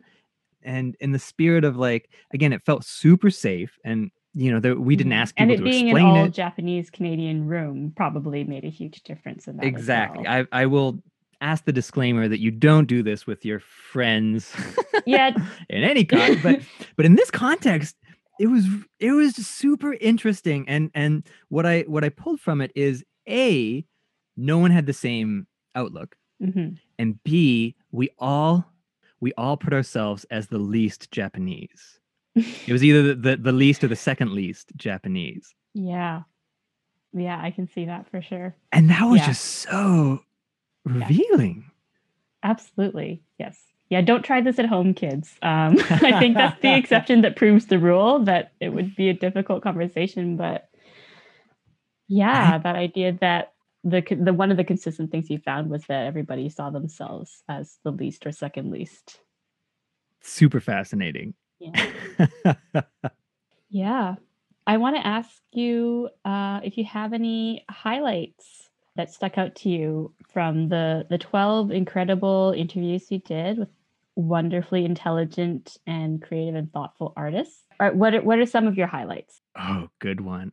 and 0.64 0.96
in 1.00 1.12
the 1.12 1.20
spirit 1.20 1.64
of 1.64 1.78
like, 1.78 2.10
again, 2.34 2.52
it 2.54 2.64
felt 2.66 2.84
super 2.84 3.30
safe. 3.30 3.78
And, 3.86 4.10
you 4.34 4.52
know, 4.52 4.60
there, 4.60 4.76
we 4.76 4.96
didn't 4.96 5.12
Mhm. 5.14 5.18
ask 5.22 5.36
and 5.38 5.50
people 5.50 5.68
it 5.68 5.70
to 5.70 5.78
being 5.86 5.90
an 5.92 6.02
all 6.04 6.26
it. 6.26 6.34
japanese 6.34 6.90
canadian 6.90 7.46
room 7.46 7.94
probably 7.96 8.44
made 8.44 8.64
a 8.66 8.70
huge 8.70 9.04
difference 9.04 9.48
in 9.48 9.58
that 9.58 9.66
Exactly. 9.66 10.24
well. 10.26 10.48
I, 10.52 10.62
I 10.64 10.66
will 10.66 11.02
ask 11.42 11.66
the 11.66 11.72
disclaimer 11.74 12.28
that 12.28 12.40
you 12.40 12.50
don't 12.52 12.86
do 12.88 13.04
this 13.04 13.28
with 13.28 13.46
your 13.46 13.60
friends 13.60 14.56
yeah 15.06 15.32
in 15.70 15.84
any 15.84 16.04
con 16.04 16.40
but 16.42 16.62
but 16.96 17.06
in 17.06 17.16
this 17.16 17.30
context 17.30 17.96
it 18.40 18.48
was 18.48 18.66
it 19.00 19.12
was 19.12 19.34
just 19.34 19.52
super 19.52 19.94
interesting 19.94 20.68
and 20.68 20.92
and 20.94 21.24
what 21.50 21.66
i 21.66 21.82
what 21.82 22.04
i 22.04 22.10
pulled 22.10 22.40
from 22.40 22.62
it 22.62 22.72
is 22.76 23.04
a 23.28 23.86
no 24.36 24.58
one 24.58 24.72
had 24.72 24.86
the 24.86 24.94
same 24.94 25.48
outlook 25.76 26.16
mhm. 26.42 26.78
and 27.00 27.22
b 27.24 27.76
we 27.92 28.10
all 28.20 28.66
we 29.20 29.34
all 29.34 29.58
put 29.58 29.74
ourselves 29.74 30.26
as 30.30 30.48
the 30.48 30.60
least 30.60 31.10
japanese. 31.12 32.00
It 32.36 32.72
was 32.72 32.84
either 32.84 33.02
the, 33.02 33.16
the, 33.16 33.38
the 33.38 33.52
least 33.52 33.84
or 33.84 33.88
the 33.88 33.96
second 33.96 34.32
least 34.34 34.72
japanese. 34.76 35.56
Yeah. 35.74 36.22
Yeah 37.14 37.40
i 37.42 37.50
can 37.52 37.68
see 37.68 37.86
that 37.86 38.10
for 38.12 38.22
sure. 38.22 38.56
And 38.72 38.90
that 38.92 39.04
was 39.06 39.22
Yeah. 39.22 39.28
just 39.28 39.44
so 39.44 40.22
revealing. 40.86 41.72
Absolutely 42.44 43.24
yes 43.40 43.58
yeah 43.90 44.02
don't 44.02 44.24
try 44.24 44.42
this 44.42 44.60
at 44.60 44.66
home 44.66 44.94
kids. 44.94 45.36
Um, 45.42 45.78
i 45.90 46.20
think 46.20 46.36
that's 46.36 46.60
the 46.62 46.76
exception 46.78 47.22
that 47.22 47.36
proves 47.36 47.68
the 47.68 47.80
rule 47.80 48.20
that 48.20 48.52
it 48.60 48.70
would 48.70 48.96
be 48.96 49.10
a 49.10 49.14
difficult 49.14 49.64
conversation 49.64 50.38
but 50.38 50.70
yeah 52.08 52.58
that 52.58 52.76
idea 52.76 53.18
that 53.22 53.54
the 53.84 54.04
the 54.20 54.34
one 54.34 54.52
of 54.52 54.58
the 54.58 54.64
consistent 54.64 55.12
things 55.12 55.30
you 55.30 55.38
found 55.38 55.70
was 55.70 55.84
that 55.88 56.06
everybody 56.06 56.50
saw 56.50 56.70
themselves 56.70 57.44
as 57.48 57.78
the 57.84 57.92
least 57.92 58.26
or 58.26 58.32
second 58.32 58.72
least. 58.72 59.20
Super 60.22 60.60
fascinating. 60.60 61.34
Yeah. 61.60 62.54
Yeah. 63.70 64.16
I 64.66 64.78
want 64.78 64.96
to 64.96 65.06
ask 65.06 65.30
you 65.52 66.10
uh, 66.24 66.62
if 66.64 66.78
you 66.78 66.86
have 66.86 67.12
any 67.12 67.66
highlights 67.70 68.70
that 68.96 69.12
stuck 69.12 69.38
out 69.38 69.56
to 69.56 69.70
you 69.70 70.14
from 70.32 70.70
the 70.70 71.06
the 71.10 71.18
12 71.18 71.72
incredible 71.72 72.54
interviews 72.56 73.12
you 73.12 73.20
did 73.20 73.58
with 73.58 73.70
wonderfully 74.18 74.84
intelligent 74.84 75.78
and 75.86 76.22
creative 76.22 76.56
and 76.56 76.72
thoughtful 76.74 77.14
artists. 77.16 77.62
All 77.80 77.88
right, 77.88 77.96
what 77.96 78.16
are, 78.16 78.22
what 78.24 78.40
are 78.40 78.46
some 78.46 78.66
of 78.68 78.76
your 78.76 78.88
highlights? 78.88 79.42
Oh, 79.58 79.88
good 80.00 80.22
one. 80.22 80.52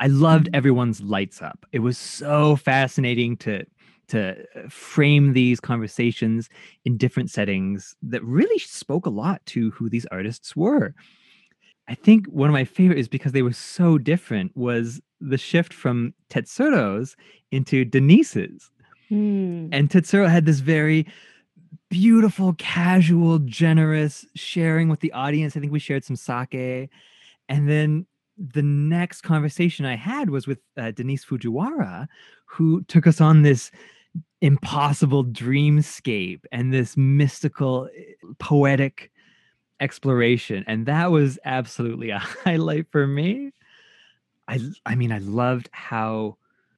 I 0.00 0.06
loved 0.06 0.46
Mhm. 0.46 0.54
everyone's 0.56 1.00
lights 1.02 1.42
up. 1.42 1.66
It 1.72 1.80
was 1.80 1.98
so 1.98 2.56
fascinating 2.56 3.36
to 3.38 3.64
to 4.08 4.36
uh, 4.56 4.68
frame 4.68 5.32
these 5.32 5.58
conversations 5.58 6.48
in 6.84 6.96
different 6.98 7.30
settings 7.30 7.94
that 8.02 8.22
really 8.24 8.58
spoke 8.58 9.06
a 9.06 9.10
lot 9.10 9.40
to 9.46 9.70
who 9.70 9.88
these 9.88 10.04
artists 10.06 10.54
were. 10.54 10.94
I 11.88 11.94
think 11.94 12.26
one 12.26 12.48
of 12.50 12.52
my 12.52 12.64
favorite 12.64 12.98
is 12.98 13.08
because 13.08 13.32
they 13.32 13.42
were 13.42 13.52
so 13.54 13.96
different 13.98 14.54
was 14.56 15.00
the 15.20 15.38
shift 15.38 15.72
from 15.72 16.12
Tetsuro's 16.30 17.16
into 17.52 17.84
Denise's. 17.84 18.70
Hmm. 19.08 19.68
And 19.72 19.88
Tetsuro 19.88 20.28
had 20.28 20.46
this 20.46 20.60
very 20.60 21.06
beautiful, 21.88 22.54
casual, 22.54 23.38
generous 23.40 24.26
sharing 24.34 24.88
with 24.88 25.00
the 25.00 25.12
audience. 25.12 25.56
I 25.56 25.60
think 25.60 25.72
we 25.72 25.78
shared 25.78 26.04
some 26.04 26.16
sake. 26.16 26.90
And 27.48 27.68
then 27.68 28.06
the 28.38 28.62
next 28.62 29.22
conversation 29.22 29.84
I 29.84 29.96
had 29.96 30.30
was 30.30 30.46
with 30.46 30.58
uh, 30.76 30.90
Denise 30.90 31.24
Fujiwara, 31.24 32.08
who 32.46 32.82
took 32.84 33.06
us 33.06 33.20
on 33.20 33.42
this 33.42 33.70
impossible 34.40 35.24
dreamscape 35.24 36.40
and 36.50 36.72
this 36.72 36.96
mystical, 36.96 37.88
eh, 37.96 38.12
poetic 38.38 39.10
exploration. 39.80 40.64
And 40.66 40.86
that 40.86 41.10
was 41.10 41.38
absolutely 41.44 42.10
a 42.10 42.18
highlight 42.44 42.86
for 42.90 43.06
me. 43.06 43.52
I, 44.48 44.60
I 44.84 44.94
mean, 44.94 45.12
I 45.12 45.18
loved 45.18 45.68
how 45.72 46.36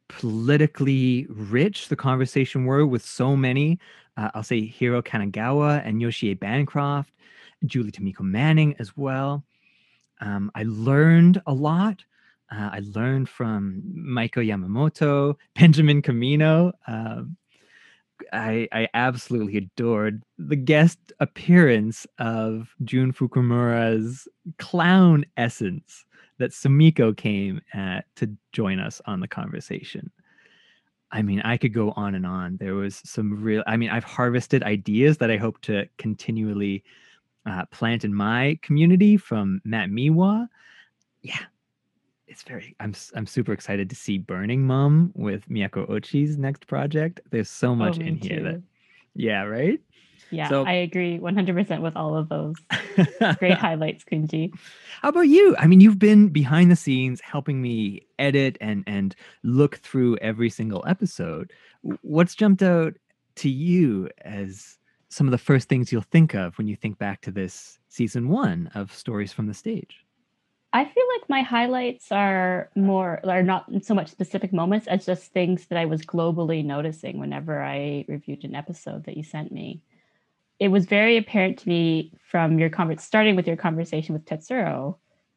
politically 0.08 1.26
rich 1.28 1.88
the 1.88 1.96
conversation 1.96 2.64
were 2.64 2.86
with 2.86 3.04
so 3.04 3.36
many. 3.36 3.78
Uh, 4.16 4.30
I'll 4.34 4.42
say 4.42 4.64
Hiro 4.64 5.02
Kanagawa 5.02 5.82
and 5.84 6.00
Yoshie 6.00 6.38
Bancroft, 6.38 7.10
Julie 7.64 7.90
Tamiko 7.90 8.20
Manning 8.20 8.74
as 8.78 8.96
well. 8.96 9.44
Um, 10.20 10.50
I 10.54 10.64
learned 10.64 11.42
a 11.46 11.52
lot. 11.52 12.04
Uh, 12.50 12.70
I 12.72 12.82
learned 12.94 13.28
from 13.28 13.82
Maiko 13.96 14.46
Yamamoto, 14.46 15.36
Benjamin 15.54 16.02
Kamino. 16.02 16.72
Um, 16.86 17.36
I, 18.34 18.68
I 18.72 18.88
absolutely 18.94 19.56
adored 19.56 20.22
the 20.38 20.56
guest 20.56 21.12
appearance 21.20 22.06
of 22.18 22.74
Jun 22.84 23.12
Fukumura's 23.12 24.28
clown 24.58 25.24
essence 25.36 26.04
that 26.38 26.50
Sumiko 26.50 27.16
came 27.16 27.60
at 27.72 28.04
to 28.16 28.30
join 28.52 28.80
us 28.80 29.00
on 29.06 29.20
the 29.20 29.28
conversation. 29.28 30.10
I 31.12 31.22
mean, 31.22 31.40
I 31.42 31.56
could 31.56 31.72
go 31.72 31.92
on 31.92 32.16
and 32.16 32.26
on. 32.26 32.56
There 32.56 32.74
was 32.74 33.00
some 33.04 33.40
real, 33.40 33.62
I 33.68 33.76
mean, 33.76 33.90
I've 33.90 34.04
harvested 34.04 34.64
ideas 34.64 35.18
that 35.18 35.30
I 35.30 35.36
hope 35.36 35.60
to 35.62 35.88
continually 35.96 36.82
uh, 37.46 37.66
plant 37.66 38.04
in 38.04 38.12
my 38.12 38.58
community 38.62 39.16
from 39.16 39.60
Matt 39.64 39.90
Miwa. 39.90 40.48
Yeah, 41.22 41.44
it's 42.34 42.42
very, 42.42 42.74
I'm, 42.80 42.92
I'm 43.14 43.26
super 43.26 43.52
excited 43.52 43.88
to 43.90 43.94
see 43.94 44.18
Burning 44.18 44.66
Mum 44.66 45.12
with 45.14 45.48
Miyako 45.48 45.88
Ochi's 45.88 46.36
next 46.36 46.66
project. 46.66 47.20
There's 47.30 47.48
so 47.48 47.68
oh, 47.68 47.74
much 47.76 47.98
Oh, 48.00 48.02
in 48.02 48.16
here 48.16 48.42
that, 48.42 48.62
yeah, 49.14 49.44
right? 49.44 49.80
Yeah, 50.32 50.48
so- 50.48 50.66
I 50.66 50.72
agree 50.72 51.20
100% 51.20 51.80
with 51.80 51.94
all 51.96 52.16
of 52.16 52.28
those. 52.28 52.56
Great 53.38 53.56
highlights, 53.56 54.02
Kunji. 54.02 54.52
How 55.00 55.10
about 55.10 55.28
you? 55.28 55.54
I 55.60 55.68
mean, 55.68 55.80
you've 55.80 56.00
been 56.00 56.28
behind 56.28 56.72
the 56.72 56.76
scenes 56.76 57.20
helping 57.20 57.62
me 57.62 58.00
edit 58.18 58.58
and 58.60 58.82
and 58.88 59.14
look 59.44 59.76
through 59.76 60.16
every 60.16 60.50
single 60.50 60.82
episode. 60.88 61.52
What's 62.02 62.34
jumped 62.34 62.64
out 62.64 62.94
to 63.36 63.48
you 63.48 64.08
as 64.22 64.76
some 65.08 65.28
of 65.28 65.30
the 65.30 65.38
first 65.38 65.68
things 65.68 65.92
you'll 65.92 66.02
think 66.02 66.34
of 66.34 66.58
when 66.58 66.66
you 66.66 66.74
think 66.74 66.98
back 66.98 67.20
to 67.20 67.30
this 67.30 67.78
season 67.88 68.28
1 68.28 68.72
of 68.74 68.92
Stories 68.92 69.32
from 69.32 69.46
the 69.46 69.54
Stage? 69.54 70.03
I 70.74 70.84
feel 70.84 71.04
like 71.14 71.28
my 71.28 71.42
highlights 71.42 72.10
are 72.10 72.68
more 72.74 73.20
are 73.22 73.44
not 73.44 73.70
so 73.84 73.94
much 73.94 74.10
specific 74.10 74.52
moments 74.52 74.88
as 74.88 75.06
just 75.06 75.32
things 75.32 75.66
that 75.66 75.78
I 75.78 75.84
was 75.84 76.02
globally 76.02 76.64
noticing 76.64 77.20
whenever 77.20 77.62
I 77.62 78.04
reviewed 78.08 78.42
an 78.42 78.56
episode 78.56 79.04
that 79.04 79.16
you 79.16 79.22
sent 79.22 79.52
me. 79.52 79.82
It 80.58 80.68
was 80.68 80.86
very 80.86 81.16
apparent 81.16 81.60
to 81.60 81.68
me 81.68 82.12
from 82.28 82.58
your 82.58 82.70
conver- 82.70 82.98
starting 82.98 83.36
with 83.36 83.46
your 83.46 83.56
conversation 83.56 84.14
with 84.14 84.24
Tetsuro 84.24 84.96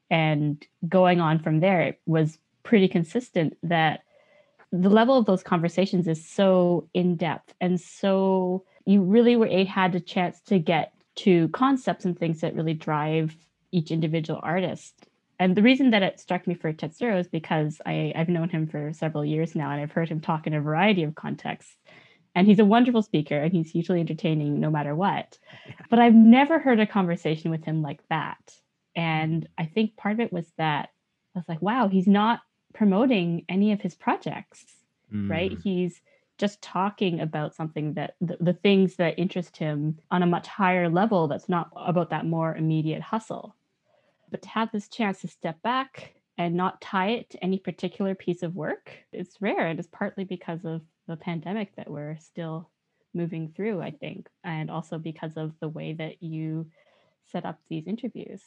and 0.10 0.65
going 0.89 1.22
on 1.22 1.38
from 1.38 1.60
there, 1.60 1.82
it 1.82 2.01
was 2.08 2.39
pretty 2.63 2.88
consistent 2.88 3.58
that 3.62 4.01
the 4.72 4.89
level 4.89 5.20
of 5.20 5.25
those 5.25 5.44
conversations 5.44 6.08
is 6.08 6.27
so 6.27 6.89
in 6.96 7.15
depth 7.15 7.53
and 7.62 7.79
so 7.79 8.65
you 8.86 9.03
really 9.03 9.36
were 9.36 9.48
had 9.65 9.94
a 9.94 10.00
chance 10.00 10.41
to 10.41 10.58
get 10.58 10.94
to 11.15 11.48
concepts 11.50 12.06
and 12.06 12.17
things 12.17 12.41
that 12.41 12.56
really 12.56 12.74
drive 12.74 13.36
each 13.72 13.91
individual 13.91 14.39
artist. 14.41 15.08
And 15.39 15.56
the 15.56 15.62
reason 15.62 15.91
that 15.91 16.03
it 16.03 16.20
struck 16.20 16.48
me 16.48 16.56
for 16.56 16.74
Tetsuro 16.74 17.20
is 17.20 17.27
because 17.27 17.79
I, 17.86 18.12
I've 18.15 18.29
known 18.29 18.50
him 18.50 18.67
for 18.67 18.91
several 18.94 19.24
years 19.24 19.56
now 19.56 19.70
and 19.70 19.79
I've 19.79 19.91
heard 19.91 20.10
him 20.10 20.20
talk 20.20 20.48
in 20.48 20.53
a 20.53 20.62
variety 20.62 21.03
of 21.03 21.15
contexts. 21.15 21.75
And 22.34 22.48
he's 22.48 22.60
a 22.60 22.65
wonderful 22.65 23.01
speaker 23.01 23.39
and 23.39 23.51
he's 23.51 23.72
hugely 23.72 24.00
entertaining 24.00 24.60
no 24.60 24.70
matter 24.70 24.96
what. 24.96 25.38
But 25.89 26.00
I've 26.00 26.13
never 26.13 26.60
heard 26.60 26.79
a 26.79 26.88
conversation 26.88 27.51
with 27.51 27.63
him 27.65 27.82
like 27.82 28.01
that. 28.10 28.38
And 28.96 29.48
I 29.58 29.65
think 29.65 29.96
part 29.96 30.13
of 30.13 30.20
it 30.20 30.34
was 30.34 30.51
that 30.58 30.89
I 31.36 31.39
was 31.39 31.50
like, 31.50 31.62
wow, 31.62 31.88
he's 31.88 32.08
not 32.08 32.41
promoting 32.74 33.46
any 33.50 33.72
of 33.72 33.82
his 33.82 33.96
projects, 33.96 34.65
mm. 35.13 35.29
right? 35.29 35.58
He's 35.63 36.01
just 36.38 36.62
talking 36.62 37.20
about 37.20 37.56
something 37.56 37.94
that 37.94 38.15
the, 38.22 38.38
the 38.39 38.53
things 38.53 38.96
that 38.96 39.17
interest 39.17 39.58
him 39.58 39.98
on 40.12 40.24
a 40.24 40.27
much 40.27 40.48
higher 40.48 40.89
level 40.89 41.27
that's 41.27 41.50
not 41.50 41.70
about 41.75 42.12
that 42.12 42.25
more 42.25 42.56
immediate 42.56 43.01
hustle. 43.01 43.56
But 44.30 44.42
to 44.44 44.50
have 44.50 44.72
this 44.72 44.90
chance 44.90 45.22
to 45.22 45.28
step 45.28 45.62
back 45.62 46.14
and 46.38 46.56
not 46.56 46.82
tie 46.82 47.10
it 47.10 47.30
to 47.32 47.44
any 47.44 47.60
particular 47.60 48.14
piece 48.16 48.44
of 48.44 48.56
work, 48.56 48.92
it's 49.12 49.42
rare. 49.42 49.68
And 49.68 49.80
it's 49.80 49.90
partly 49.92 50.24
because 50.24 50.66
of 50.66 50.82
the 51.08 51.18
pandemic 51.18 51.76
that 51.76 51.90
we're 51.90 52.18
still 52.20 52.70
moving 53.14 53.52
through, 53.56 53.82
I 53.82 53.92
think, 53.92 54.28
and 54.44 54.70
also 54.70 54.98
because 54.98 55.38
of 55.38 55.54
the 55.60 55.70
way 55.70 55.94
that 55.94 56.22
you 56.22 56.68
set 57.32 57.46
up 57.46 57.60
these 57.70 57.88
interviews. 57.88 58.42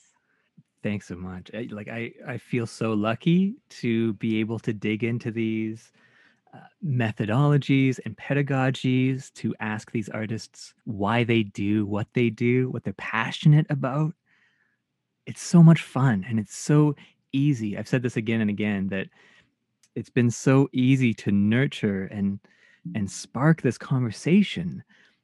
Thanks 0.83 1.09
so 1.09 1.17
much. 1.17 1.51
Like 1.71 1.89
I, 1.89 2.13
I 2.27 2.39
feel 2.39 2.67
so 2.67 2.95
lucky 2.95 3.57
to 3.71 4.15
be 4.15 4.41
able 4.41 4.59
to 4.61 4.73
dig 4.73 5.05
into 5.05 5.31
these 5.31 5.93
uh, 6.55 6.59
methodologies 6.85 8.01
and 8.05 8.17
pedagogies 8.17 9.33
to 9.35 9.55
ask 9.61 9.91
these 9.91 10.09
artists 10.09 10.75
why 10.85 11.23
they 11.23 11.43
do 11.43 11.85
what 11.85 12.09
they 12.15 12.31
do, 12.31 12.71
what 12.71 12.83
they're 12.85 12.95
passionate 12.95 13.67
about. 13.69 14.15
It's 15.31 15.41
so 15.41 15.63
much 15.63 15.83
fun 15.83 16.27
and 16.29 16.41
it's 16.41 16.57
so 16.57 16.97
easy. 17.33 17.79
I've 17.79 17.87
said 17.87 18.03
this 18.03 18.17
again 18.17 18.41
and 18.41 18.51
again 18.51 18.89
that 18.89 19.07
it's 19.95 20.11
been 20.11 20.29
so 20.29 20.69
easy 20.73 21.15
to 21.15 21.31
nurture 21.31 22.07
and 22.07 22.41
and 22.97 23.09
spark 23.09 23.63
this 23.63 23.79
conversation 23.79 24.83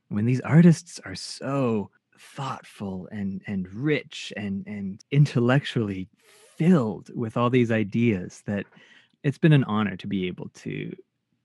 when 0.08 0.24
these 0.24 0.40
artists 0.42 1.00
are 1.04 1.16
so 1.16 1.90
thoughtful 2.20 3.08
and 3.10 3.42
and 3.48 3.66
rich 3.74 4.32
and 4.36 4.64
and 4.68 5.00
intellectually 5.10 6.08
filled 6.56 7.10
with 7.12 7.36
all 7.36 7.50
these 7.50 7.72
ideas 7.72 8.44
that 8.46 8.64
it's 9.24 9.38
been 9.38 9.52
an 9.52 9.64
honor 9.64 9.96
to 9.96 10.06
be 10.06 10.28
able 10.28 10.50
to 10.50 10.94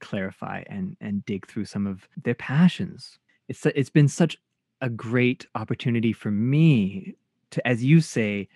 clarify 0.02 0.62
and 0.68 0.96
and 1.02 1.26
dig 1.26 1.48
through 1.48 1.66
some 1.66 1.88
of 1.88 2.08
their 2.24 2.36
passions. 2.36 3.18
It's 3.48 3.66
it's 3.66 3.90
been 3.90 4.08
such 4.08 4.38
a 4.82 4.90
great 4.90 5.48
opportunity 5.56 6.14
for 6.14 6.30
me 6.30 7.16
to, 7.52 7.68
as 7.68 7.84
you 7.84 8.02
say, 8.02 8.48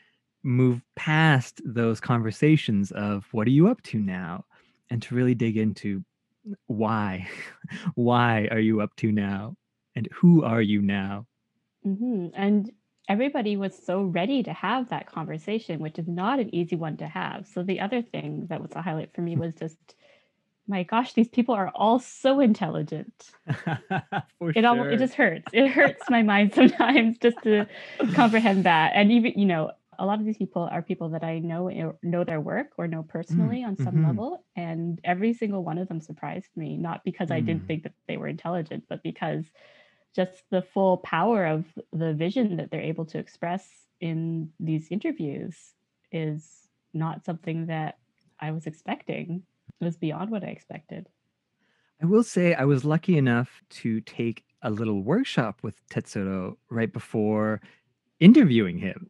move 0.43 0.81
past 0.95 1.61
those 1.65 1.99
conversations 1.99 2.91
of 2.91 3.25
what 3.31 3.47
are 3.47 3.51
you 3.51 3.67
up 3.67 3.81
to 3.83 3.99
now, 3.99 4.45
and 4.89 5.01
to 5.01 5.15
really 5.15 5.35
dig 5.35 5.57
into 5.57 6.03
why, 6.67 7.27
why 7.95 8.47
are 8.51 8.59
you 8.59 8.81
up 8.81 8.95
to 8.97 9.11
now, 9.11 9.55
and 9.95 10.07
who 10.13 10.43
are 10.43 10.61
you 10.61 10.81
now. 10.81 11.25
Mm-hmm. 11.85 12.27
And 12.35 12.71
everybody 13.07 13.57
was 13.57 13.77
so 13.85 14.03
ready 14.03 14.43
to 14.43 14.53
have 14.53 14.89
that 14.89 15.07
conversation, 15.07 15.79
which 15.79 15.99
is 15.99 16.07
not 16.07 16.39
an 16.39 16.53
easy 16.53 16.75
one 16.75 16.97
to 16.97 17.07
have. 17.07 17.47
So 17.47 17.63
the 17.63 17.79
other 17.79 18.01
thing 18.01 18.47
that 18.49 18.61
was 18.61 18.71
a 18.75 18.81
highlight 18.81 19.13
for 19.13 19.21
me 19.21 19.35
was 19.35 19.53
just 19.55 19.95
my 20.67 20.83
gosh, 20.83 21.13
these 21.13 21.27
people 21.27 21.53
are 21.53 21.71
all 21.75 21.99
so 21.99 22.39
intelligent. 22.39 23.31
For 24.39 24.51
it 24.55 24.65
all 24.65 24.81
it 24.83 24.97
just 24.97 25.13
hurts. 25.13 25.47
It 25.53 25.69
hurts 25.69 26.09
my 26.09 26.23
mind 26.23 26.53
sometimes 26.55 27.17
just 27.19 27.37
to 27.43 27.67
comprehend 28.13 28.63
that. 28.65 28.93
And 28.95 29.11
even, 29.11 29.33
you 29.35 29.45
know, 29.45 29.71
a 29.97 30.05
lot 30.05 30.19
of 30.19 30.25
these 30.25 30.37
people 30.37 30.67
are 30.69 30.81
people 30.81 31.09
that 31.09 31.23
I 31.23 31.39
know 31.39 31.69
eh, 31.69 31.91
know 32.03 32.23
their 32.23 32.41
work 32.41 32.71
or 32.77 32.87
know 32.87 33.03
personally 33.03 33.61
mm, 33.61 33.67
on 33.67 33.77
some 33.77 33.95
mm-hmm. 33.95 34.07
level. 34.07 34.43
And 34.55 34.99
every 35.03 35.33
single 35.33 35.63
one 35.63 35.77
of 35.77 35.87
them 35.87 36.01
surprised 36.01 36.49
me, 36.55 36.77
not 36.77 37.03
because 37.03 37.29
mm. 37.29 37.35
I 37.35 37.39
didn't 37.39 37.63
mm. 37.63 37.67
think 37.67 37.83
that 37.83 37.93
they 38.07 38.17
were 38.17 38.27
intelligent, 38.27 38.85
but 38.89 39.03
because 39.03 39.45
just 40.15 40.43
the 40.49 40.61
full 40.61 40.97
power 40.97 41.45
of 41.45 41.65
the 41.93 42.13
vision 42.13 42.57
that 42.57 42.71
they're 42.71 42.81
able 42.81 43.05
to 43.05 43.19
express 43.19 43.67
in 43.99 44.49
these 44.59 44.87
interviews 44.89 45.55
is 46.11 46.67
not 46.93 47.25
something 47.25 47.67
that 47.67 47.97
I 48.39 48.51
was 48.51 48.65
expecting. 48.65 49.43
It 49.81 49.85
was 49.85 49.97
beyond 49.97 50.31
what 50.31 50.43
I 50.43 50.47
expected. 50.47 51.07
I 52.01 52.05
will 52.05 52.23
say 52.23 52.53
I 52.53 52.65
was 52.65 52.85
lucky 52.85 53.17
enough 53.17 53.61
to 53.69 54.01
take 54.01 54.43
a 54.61 54.69
little 54.69 55.01
workshop 55.03 55.59
with 55.63 55.87
Tetsuro 55.89 56.57
right 56.69 56.91
before 56.91 57.61
interviewing 58.19 58.77
him 58.77 59.09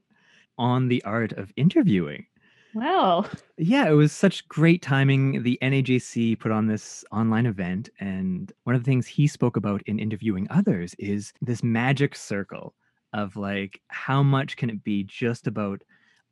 on 0.57 0.87
the 0.87 1.03
art 1.03 1.31
of 1.33 1.51
interviewing. 1.55 2.25
Wow. 2.73 3.25
Yeah, 3.57 3.87
it 3.87 3.93
was 3.93 4.11
such 4.11 4.47
great 4.49 4.81
timing. 4.81 5.43
The 5.43 5.57
NAJC 5.61 6.37
put 6.39 6.51
on 6.51 6.67
this 6.67 7.05
online 7.11 7.45
event, 7.45 7.89
and 7.99 8.51
one 8.65 8.75
of 8.75 8.83
the 8.83 8.85
things 8.85 9.07
he 9.07 9.27
spoke 9.27 9.55
about 9.55 9.81
in 9.83 9.97
interviewing 9.97 10.45
others 10.49 10.93
is 10.99 11.31
this 11.41 11.63
magic 11.63 12.15
circle 12.15 12.75
of 13.13 13.37
like, 13.37 13.81
how 13.87 14.21
much 14.21 14.57
can 14.57 14.69
it 14.69 14.83
be 14.83 15.03
just 15.05 15.47
about 15.47 15.83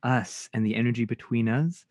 us 0.02 0.50
and 0.52 0.66
the 0.66 0.74
energy 0.76 1.06
between 1.06 1.48
us 1.48 1.86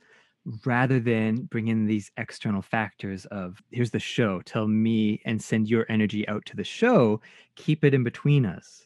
rather 0.66 1.00
than 1.00 1.44
bring 1.44 1.70
in 1.70 1.86
these 1.86 2.12
external 2.18 2.62
factors 2.62 3.26
of 3.28 3.62
here's 3.72 3.92
the 3.92 4.00
show 4.00 4.42
tell 4.42 4.68
me 4.68 5.22
and 5.26 5.42
send 5.42 5.70
your 5.70 5.86
energy 5.90 6.28
out 6.28 6.46
to 6.46 6.56
the 6.56 6.64
show 6.64 7.22
keep 7.56 7.84
it 7.84 7.94
in 7.94 8.04
between 8.04 8.46
us. 8.46 8.86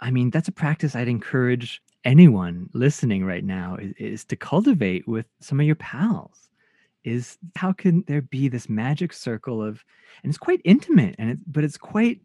I 0.00 0.10
mean 0.10 0.30
that's 0.30 0.48
a 0.48 0.52
practice 0.52 0.96
i'd 0.96 1.08
encourage 1.08 1.82
anyone 2.04 2.70
listening 2.72 3.24
right 3.24 3.44
now 3.44 3.76
is, 3.76 3.92
is 3.98 4.24
to 4.24 4.36
cultivate 4.36 5.06
with 5.06 5.26
some 5.40 5.60
of 5.60 5.66
your 5.66 5.74
pals 5.76 6.48
is 7.04 7.38
how 7.56 7.72
can 7.72 8.04
there 8.06 8.22
be 8.22 8.48
this 8.48 8.68
magic 8.68 9.12
circle 9.12 9.62
of 9.62 9.84
and 10.22 10.30
it's 10.30 10.38
quite 10.38 10.60
intimate 10.64 11.14
and 11.18 11.30
it, 11.30 11.38
but 11.46 11.64
it's 11.64 11.78
quite 11.78 12.20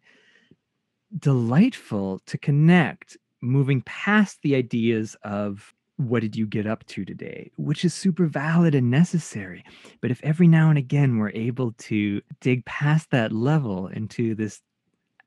delightful 1.19 2.21
to 2.25 2.37
connect 2.37 3.17
moving 3.41 3.81
past 3.81 4.41
the 4.41 4.55
ideas 4.55 5.15
of 5.23 5.73
what 5.97 6.21
did 6.21 6.35
you 6.35 6.45
get 6.45 6.67
up 6.67 6.85
to 6.87 7.05
today? 7.05 7.51
Which 7.55 7.85
is 7.85 7.93
super 7.93 8.25
valid 8.25 8.75
and 8.75 8.91
necessary. 8.91 9.63
But 10.01 10.11
if 10.11 10.19
every 10.23 10.47
now 10.47 10.69
and 10.69 10.77
again 10.77 11.17
we're 11.17 11.29
able 11.29 11.71
to 11.73 12.21
dig 12.41 12.65
past 12.65 13.11
that 13.11 13.31
level 13.31 13.87
into 13.87 14.35
this, 14.35 14.61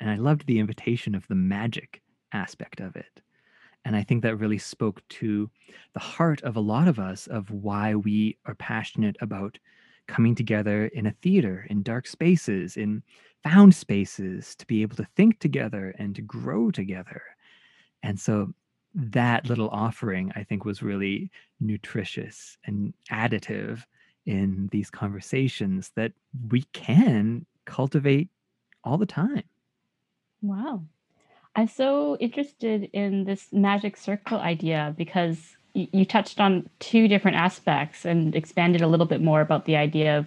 and 0.01 0.11
I 0.11 0.17
loved 0.17 0.47
the 0.47 0.59
invitation 0.59 1.15
of 1.15 1.27
the 1.29 1.35
magic 1.35 2.03
aspect 2.33 2.81
of 2.81 2.97
it. 2.97 3.21
And 3.85 3.97
I 3.97 4.03
think 4.03 4.23
that 4.23 4.37
really 4.37 4.59
spoke 4.59 5.03
to 5.09 5.51
the 5.95 6.01
heart 6.01 6.43
of 6.43 6.57
a 6.57 6.61
lot 6.61 6.89
of 6.89 6.99
us 6.99 7.27
of 7.29 7.51
why 7.51 7.95
we 7.95 8.37
are 8.45 8.55
passionate 8.55 9.17
about 9.21 9.59
coming 10.07 10.35
together 10.35 10.87
in 10.87 11.07
a 11.07 11.15
theater, 11.23 11.67
in 11.71 11.83
dark 11.83 12.07
spaces, 12.07 12.77
in 12.77 13.03
found 13.43 13.75
spaces, 13.75 14.55
to 14.57 14.67
be 14.67 14.83
able 14.83 14.97
to 14.97 15.07
think 15.17 15.39
together 15.39 15.95
and 15.99 16.15
to 16.17 16.23
grow 16.23 16.71
together. 16.71 17.23
And 18.03 18.19
so 18.19 18.53
that 18.95 19.49
little 19.49 19.69
offering, 19.69 20.33
I 20.35 20.45
think, 20.45 20.65
was 20.65 20.83
really 20.83 21.31
nutritious 21.61 22.57
and 22.65 22.95
additive 23.11 23.85
in 24.27 24.69
these 24.73 24.91
conversations 24.91 25.93
that 25.97 26.13
we 26.51 26.63
can 26.73 27.47
cultivate 27.65 28.29
all 28.85 28.99
the 28.99 29.07
time. 29.07 29.45
Wow. 30.43 30.83
I'm 31.57 31.69
so 31.69 32.17
interested 32.21 32.91
in 32.93 33.25
this 33.25 33.49
magic 33.53 33.97
circle 33.97 34.39
idea 34.39 34.95
because 34.97 35.57
you 35.75 36.05
touched 36.05 36.41
on 36.41 36.69
two 36.79 37.09
different 37.09 37.37
aspects 37.37 38.05
and 38.05 38.35
expanded 38.35 38.83
a 38.83 38.87
little 38.87 39.07
bit 39.07 39.23
more 39.23 39.41
about 39.41 39.65
the 39.65 39.77
idea 39.77 40.19
of 40.19 40.27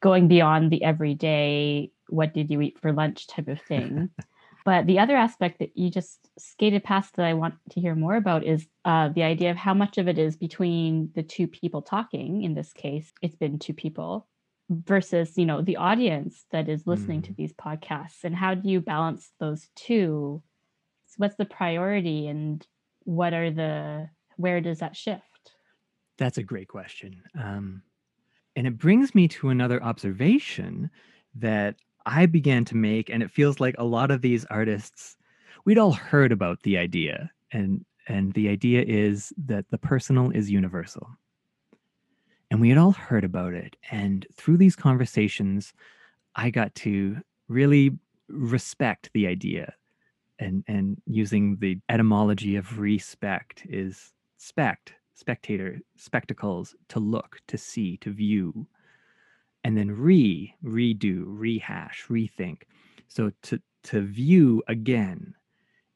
going 0.00 0.28
beyond 0.28 0.70
the 0.70 0.82
everyday, 0.82 1.90
what 2.08 2.34
did 2.34 2.50
you 2.50 2.60
eat 2.60 2.78
for 2.80 2.92
lunch 2.92 3.26
type 3.26 3.48
of 3.48 3.60
thing. 3.62 4.10
But 4.66 4.88
the 4.88 4.98
other 4.98 5.16
aspect 5.16 5.60
that 5.60 5.78
you 5.78 5.90
just 5.90 6.28
skated 6.40 6.82
past 6.82 7.14
that 7.14 7.24
I 7.24 7.34
want 7.34 7.54
to 7.70 7.80
hear 7.80 7.94
more 7.94 8.16
about 8.16 8.42
is 8.42 8.66
uh, 8.84 9.10
the 9.10 9.22
idea 9.22 9.52
of 9.52 9.56
how 9.56 9.74
much 9.74 9.96
of 9.96 10.08
it 10.08 10.18
is 10.18 10.36
between 10.36 11.10
the 11.14 11.22
two 11.22 11.46
people 11.46 11.82
talking. 11.82 12.42
In 12.42 12.54
this 12.54 12.72
case, 12.72 13.12
it's 13.22 13.36
been 13.36 13.60
two 13.60 13.72
people 13.72 14.26
versus 14.68 15.38
you 15.38 15.46
know 15.46 15.62
the 15.62 15.76
audience 15.76 16.46
that 16.50 16.68
is 16.68 16.84
listening 16.84 17.22
mm. 17.22 17.26
to 17.26 17.32
these 17.34 17.52
podcasts 17.52 18.24
and 18.24 18.34
how 18.34 18.52
do 18.52 18.68
you 18.68 18.80
balance 18.80 19.30
those 19.38 19.68
two 19.76 20.42
so 21.06 21.14
what's 21.18 21.36
the 21.36 21.44
priority 21.44 22.26
and 22.26 22.66
what 23.04 23.32
are 23.32 23.52
the 23.52 24.08
where 24.34 24.60
does 24.60 24.80
that 24.80 24.96
shift 24.96 25.52
that's 26.18 26.36
a 26.36 26.42
great 26.42 26.66
question 26.66 27.22
um, 27.40 27.80
and 28.56 28.66
it 28.66 28.76
brings 28.76 29.14
me 29.14 29.28
to 29.28 29.50
another 29.50 29.80
observation 29.84 30.90
that 31.36 31.76
I 32.06 32.26
began 32.26 32.64
to 32.66 32.76
make, 32.76 33.10
and 33.10 33.22
it 33.22 33.30
feels 33.30 33.60
like 33.60 33.74
a 33.78 33.84
lot 33.84 34.10
of 34.10 34.22
these 34.22 34.44
artists, 34.46 35.16
we'd 35.64 35.78
all 35.78 35.92
heard 35.92 36.32
about 36.32 36.62
the 36.62 36.78
idea, 36.78 37.30
and 37.52 37.84
and 38.08 38.32
the 38.34 38.48
idea 38.48 38.84
is 38.86 39.32
that 39.46 39.68
the 39.70 39.78
personal 39.78 40.30
is 40.30 40.50
universal. 40.50 41.08
And 42.50 42.60
we 42.60 42.68
had 42.68 42.78
all 42.78 42.92
heard 42.92 43.24
about 43.24 43.54
it. 43.54 43.76
And 43.90 44.26
through 44.32 44.58
these 44.58 44.76
conversations, 44.76 45.72
I 46.36 46.50
got 46.50 46.74
to 46.76 47.18
really 47.48 47.98
respect 48.28 49.10
the 49.12 49.26
idea. 49.26 49.74
And, 50.38 50.62
and 50.68 51.00
using 51.06 51.56
the 51.56 51.78
etymology 51.88 52.56
of 52.56 52.78
respect 52.78 53.66
is 53.68 54.12
spect, 54.36 54.94
spectator, 55.14 55.80
spectacles, 55.96 56.76
to 56.90 57.00
look, 57.00 57.40
to 57.48 57.58
see, 57.58 57.96
to 57.98 58.12
view. 58.12 58.66
And 59.66 59.76
then 59.76 59.90
re, 59.90 60.54
redo, 60.64 61.24
rehash, 61.26 62.04
rethink. 62.08 62.62
So 63.08 63.32
to, 63.42 63.60
to 63.82 64.00
view 64.00 64.62
again. 64.68 65.34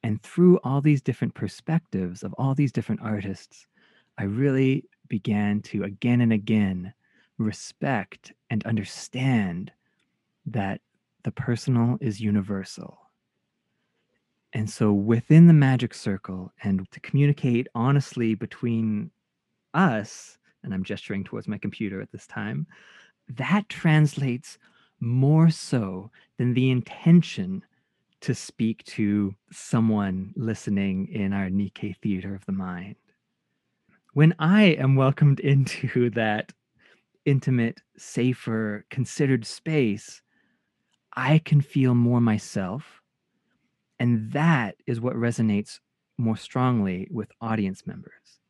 And 0.03 0.21
through 0.25 0.59
all 0.65 0.81
these 0.81 1.01
different 1.01 1.35
perspectives 1.35 2.25
of 2.25 2.33
all 2.35 2.57
these 2.57 2.73
different 2.73 3.01
artists, 3.01 3.69
I 4.19 4.25
really 4.25 4.87
began 5.07 5.63
to 5.63 5.85
again 5.85 6.21
and 6.21 6.33
again 6.33 6.93
respect 7.39 8.33
and 8.51 8.67
understand 8.67 9.71
that 10.47 10.81
the 11.23 11.31
personal 11.31 11.97
is 12.01 12.21
universal. 12.21 12.99
And 14.53 14.69
so 14.69 14.93
within 14.93 15.47
the 15.47 15.53
magic 15.53 15.95
circle, 15.95 16.53
and 16.65 16.91
to 16.91 16.99
communicate 16.99 17.69
honestly 17.77 18.35
between 18.35 19.13
us, 19.75 20.39
and 20.65 20.75
I'm 20.75 20.83
gesturing 20.83 21.23
towards 21.23 21.47
my 21.47 21.57
computer 21.57 22.01
at 22.01 22.11
this 22.11 22.27
time, 22.27 22.67
that 23.37 23.69
translates 23.69 24.59
more 25.01 25.51
so 25.51 26.11
than 26.39 26.55
the 26.55 26.71
intention 26.71 27.65
to 28.21 28.35
speak 28.35 28.85
to 28.85 29.35
someone 29.51 30.33
listening 30.37 31.09
in 31.09 31.33
our 31.33 31.49
Nikkei 31.49 31.97
theater 31.97 32.35
of 32.35 32.45
the 32.45 32.53
mind. 32.53 32.97
When 34.13 34.35
I 34.39 34.65
am 34.65 34.97
welcomed 34.97 35.41
into 35.41 36.11
that 36.11 36.53
intimate, 37.25 37.81
safer, 37.97 38.85
considered 38.91 39.47
space, 39.47 40.23
I 41.15 41.39
can 41.39 41.61
feel 41.61 41.95
more 41.95 42.21
myself. 42.21 43.03
And 43.99 44.33
that 44.33 44.77
is 44.87 45.01
what 45.01 45.15
resonates 45.15 45.81
more 46.17 46.37
strongly 46.37 47.09
with 47.11 47.33
audience 47.41 47.87
members. 47.87 48.41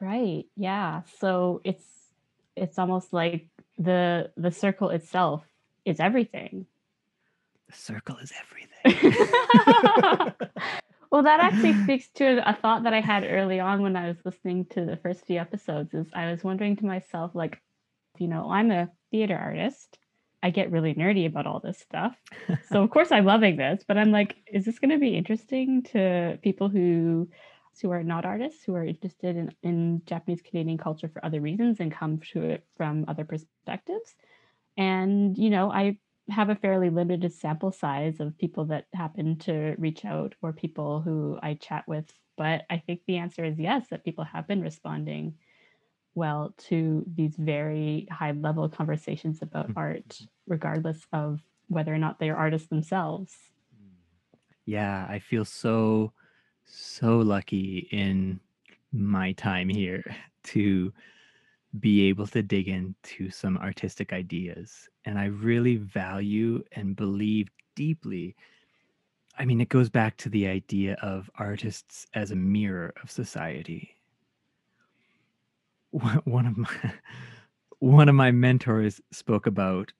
Right. 0.00 0.44
Yeah. 0.56 1.02
So 1.18 1.60
it's 1.64 1.84
it's 2.56 2.78
almost 2.78 3.12
like 3.12 3.48
the 3.78 4.30
the 4.36 4.50
circle 4.50 4.90
itself 4.90 5.44
is 5.84 6.00
everything. 6.00 6.66
The 7.68 7.76
circle 7.76 8.16
is 8.18 8.32
everything. 8.40 8.72
well, 11.10 11.22
that 11.22 11.40
actually 11.40 11.74
speaks 11.84 12.08
to 12.16 12.48
a 12.48 12.54
thought 12.54 12.84
that 12.84 12.94
I 12.94 13.00
had 13.00 13.24
early 13.24 13.60
on 13.60 13.82
when 13.82 13.96
I 13.96 14.08
was 14.08 14.18
listening 14.24 14.66
to 14.70 14.84
the 14.84 14.96
first 14.96 15.24
few 15.26 15.38
episodes 15.38 15.94
is 15.94 16.06
I 16.14 16.30
was 16.30 16.44
wondering 16.44 16.76
to 16.76 16.86
myself 16.86 17.32
like 17.34 17.60
you 18.18 18.28
know, 18.28 18.50
I'm 18.50 18.70
a 18.70 18.90
theater 19.10 19.36
artist 19.36 19.98
I 20.42 20.50
get 20.50 20.72
really 20.72 20.94
nerdy 20.94 21.26
about 21.26 21.46
all 21.46 21.60
this 21.60 21.78
stuff. 21.78 22.16
so 22.70 22.82
of 22.82 22.90
course 22.90 23.12
I'm 23.12 23.24
loving 23.24 23.56
this, 23.56 23.84
but 23.86 23.96
I'm 23.96 24.10
like, 24.10 24.36
is 24.52 24.64
this 24.64 24.78
going 24.78 24.90
to 24.90 24.98
be 24.98 25.16
interesting 25.16 25.82
to 25.92 26.38
people 26.42 26.68
who 26.68 27.28
who 27.80 27.90
are 27.90 28.02
not 28.02 28.24
artists, 28.24 28.64
who 28.64 28.74
are 28.74 28.84
interested 28.84 29.36
in, 29.36 29.54
in 29.62 30.02
Japanese 30.06 30.42
Canadian 30.42 30.78
culture 30.78 31.08
for 31.08 31.24
other 31.24 31.40
reasons 31.40 31.80
and 31.80 31.92
come 31.92 32.18
to 32.32 32.42
it 32.42 32.66
from 32.76 33.04
other 33.08 33.24
perspectives? 33.24 34.14
And 34.76 35.36
you 35.36 35.50
know, 35.50 35.70
I 35.70 35.98
have 36.28 36.50
a 36.50 36.54
fairly 36.54 36.90
limited 36.90 37.32
sample 37.32 37.72
size 37.72 38.20
of 38.20 38.38
people 38.38 38.66
that 38.66 38.86
happen 38.94 39.38
to 39.40 39.74
reach 39.78 40.04
out 40.04 40.34
or 40.42 40.52
people 40.52 41.00
who 41.00 41.38
I 41.42 41.54
chat 41.54 41.84
with. 41.86 42.12
But 42.36 42.64
I 42.70 42.78
think 42.78 43.00
the 43.06 43.18
answer 43.18 43.44
is 43.44 43.58
yes, 43.58 43.88
that 43.90 44.04
people 44.04 44.24
have 44.24 44.46
been 44.46 44.62
responding 44.62 45.34
well 46.14 46.54
to 46.58 47.04
these 47.06 47.36
very 47.36 48.06
high 48.10 48.32
level 48.32 48.68
conversations 48.68 49.40
about 49.42 49.68
mm-hmm. 49.68 49.78
art, 49.78 50.20
regardless 50.46 51.06
of 51.12 51.40
whether 51.68 51.92
or 51.94 51.98
not 51.98 52.18
they 52.18 52.30
are 52.30 52.36
artists 52.36 52.68
themselves. 52.68 53.34
Yeah, 54.64 55.06
I 55.08 55.18
feel 55.18 55.44
so, 55.44 56.12
so 56.64 57.18
lucky 57.18 57.88
in 57.90 58.40
my 58.92 59.32
time 59.32 59.68
here 59.68 60.04
to 60.44 60.92
be 61.80 62.08
able 62.08 62.26
to 62.26 62.42
dig 62.42 62.68
into 62.68 63.30
some 63.30 63.56
artistic 63.58 64.12
ideas. 64.12 64.88
And 65.06 65.18
I 65.18 65.26
really 65.26 65.76
value 65.76 66.62
and 66.72 66.94
believe 66.94 67.48
deeply. 67.74 68.36
I 69.38 69.46
mean, 69.46 69.60
it 69.60 69.70
goes 69.70 69.88
back 69.88 70.18
to 70.18 70.28
the 70.28 70.46
idea 70.46 70.94
of 71.00 71.30
artists 71.36 72.06
as 72.12 72.30
a 72.30 72.36
mirror 72.36 72.92
of 73.02 73.10
society 73.10 73.96
one 75.92 76.46
of 76.46 76.56
my 76.56 76.92
one 77.78 78.08
of 78.08 78.14
my 78.14 78.30
mentors 78.30 79.00
spoke 79.10 79.46
about 79.46 79.92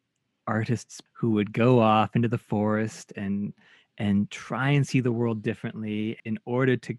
artists 0.47 1.01
who 1.13 1.33
would 1.33 1.53
go 1.53 1.81
off 1.81 2.15
into 2.17 2.29
the 2.29 2.39
forest 2.39 3.13
and 3.17 3.53
and 3.99 4.31
try 4.31 4.71
and 4.71 4.87
see 4.87 5.01
the 5.01 5.13
world 5.13 5.43
differently 5.43 6.19
in 6.25 6.39
order 6.45 6.77
to 6.77 6.97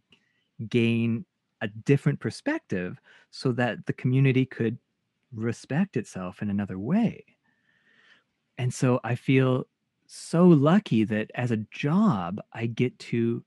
gain 0.70 1.26
a 1.62 1.68
different 1.68 2.20
perspective 2.20 3.00
so 3.32 3.52
that 3.54 3.86
the 3.86 3.94
community 3.94 4.46
could 4.46 4.78
respect 5.34 5.98
itself 5.98 6.42
in 6.42 6.50
another 6.50 6.78
way. 6.78 7.24
And 8.58 8.74
so 8.74 9.00
I 9.04 9.16
feel 9.16 9.66
so 10.06 10.48
lucky 10.48 11.04
that 11.06 11.32
as 11.36 11.52
a 11.52 11.66
job, 11.72 12.40
I 12.52 12.68
get 12.68 12.98
to 13.00 13.44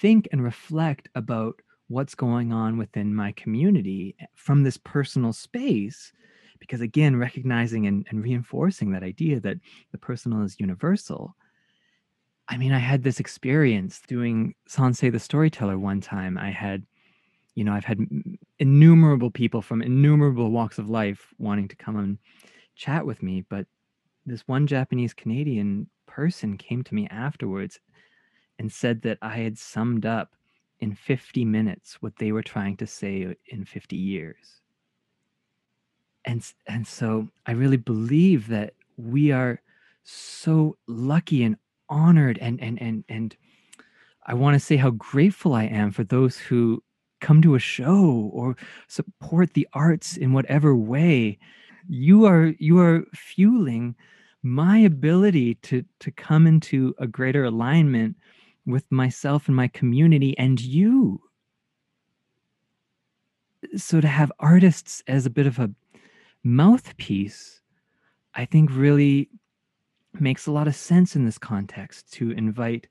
think 0.00 0.28
and 0.32 0.42
reflect 0.42 1.08
about 1.14 1.60
what's 1.88 2.14
going 2.14 2.52
on 2.52 2.78
within 2.78 3.14
my 3.14 3.32
community 3.32 4.16
eh, 4.20 4.26
from 4.34 4.62
this 4.62 4.78
personal 4.78 5.32
space 5.32 6.12
because 6.58 6.80
again 6.80 7.16
recognizing 7.16 7.86
and, 7.86 8.06
and, 8.10 8.22
reinforcing 8.22 8.92
that 8.92 9.02
idea 9.02 9.40
that 9.40 9.58
the 9.90 9.98
personal 9.98 10.42
is 10.42 10.60
universal 10.60 11.36
i 12.52 12.56
mean 12.56 12.72
i 12.72 12.78
had 12.78 13.02
this 13.02 13.20
experience 13.20 14.00
doing 14.06 14.54
sansei 14.68 15.10
the 15.10 15.18
storyteller 15.18 15.78
one 15.78 16.00
time 16.00 16.38
i 16.38 16.50
had 16.50 16.84
you 17.54 17.64
know 17.64 17.72
i've 17.72 17.84
had 17.84 17.98
innumerable 18.58 19.30
people 19.30 19.62
from 19.62 19.82
innumerable 19.82 20.50
walks 20.50 20.78
of 20.78 20.88
life 20.88 21.34
wanting 21.38 21.68
to 21.68 21.76
come 21.76 21.96
and 21.96 22.18
chat 22.76 23.04
with 23.04 23.22
me 23.22 23.44
but 23.48 23.66
this 24.26 24.42
one 24.46 24.66
japanese 24.66 25.12
canadian 25.14 25.88
person 26.06 26.56
came 26.56 26.82
to 26.84 26.94
me 26.94 27.08
afterwards 27.10 27.80
and 28.58 28.70
said 28.70 29.02
that 29.02 29.18
i 29.22 29.36
had 29.36 29.58
summed 29.58 30.06
up 30.06 30.34
in 30.82 30.96
50 30.96 31.44
minutes 31.44 32.02
what 32.02 32.16
they 32.16 32.32
were 32.32 32.42
trying 32.42 32.76
to 32.76 32.88
say 32.88 33.36
in 33.46 33.64
50 33.64 33.94
years. 33.94 34.60
And, 36.24 36.44
and 36.66 36.84
so 36.84 37.28
I 37.46 37.52
really 37.52 37.76
believe 37.76 38.48
that 38.48 38.74
we 38.96 39.30
are 39.30 39.62
so 40.02 40.76
lucky 40.88 41.44
and 41.44 41.56
honored 41.92 42.38
and 42.40 42.60
and 42.60 42.80
and 42.80 43.04
and 43.08 43.36
I 44.26 44.34
want 44.34 44.54
to 44.54 44.60
say 44.60 44.76
how 44.76 44.90
grateful 44.90 45.52
I 45.52 45.64
am 45.64 45.90
for 45.90 46.04
those 46.04 46.38
who 46.38 46.82
come 47.20 47.42
to 47.42 47.54
a 47.54 47.60
show 47.60 48.30
or 48.32 48.56
support 48.88 49.52
the 49.52 49.68
arts 49.74 50.16
in 50.16 50.32
whatever 50.32 50.74
way. 50.74 51.38
You 51.88 52.24
are 52.24 52.54
you 52.58 52.80
are 52.80 53.04
fueling 53.14 53.94
my 54.42 54.78
ability 54.78 55.56
to 55.56 55.84
to 56.00 56.10
come 56.10 56.46
into 56.46 56.94
a 56.98 57.06
greater 57.06 57.44
alignment 57.44 58.16
with 58.64 58.90
myself 58.90 59.48
and 59.48 59.56
my 59.56 59.68
community 59.68 60.36
and 60.38 60.60
you. 60.60 61.20
So 63.76 64.00
to 64.00 64.08
have 64.08 64.32
artists 64.40 65.02
as 65.06 65.26
a 65.26 65.30
bit 65.30 65.46
of 65.46 65.58
a 65.58 65.70
mouthpiece, 66.42 67.60
I 68.34 68.44
think 68.44 68.70
really 68.72 69.28
makes 70.18 70.46
a 70.46 70.52
lot 70.52 70.68
of 70.68 70.74
sense 70.74 71.16
in 71.16 71.24
this 71.24 71.38
context 71.38 72.12
to 72.14 72.30
invite 72.32 72.86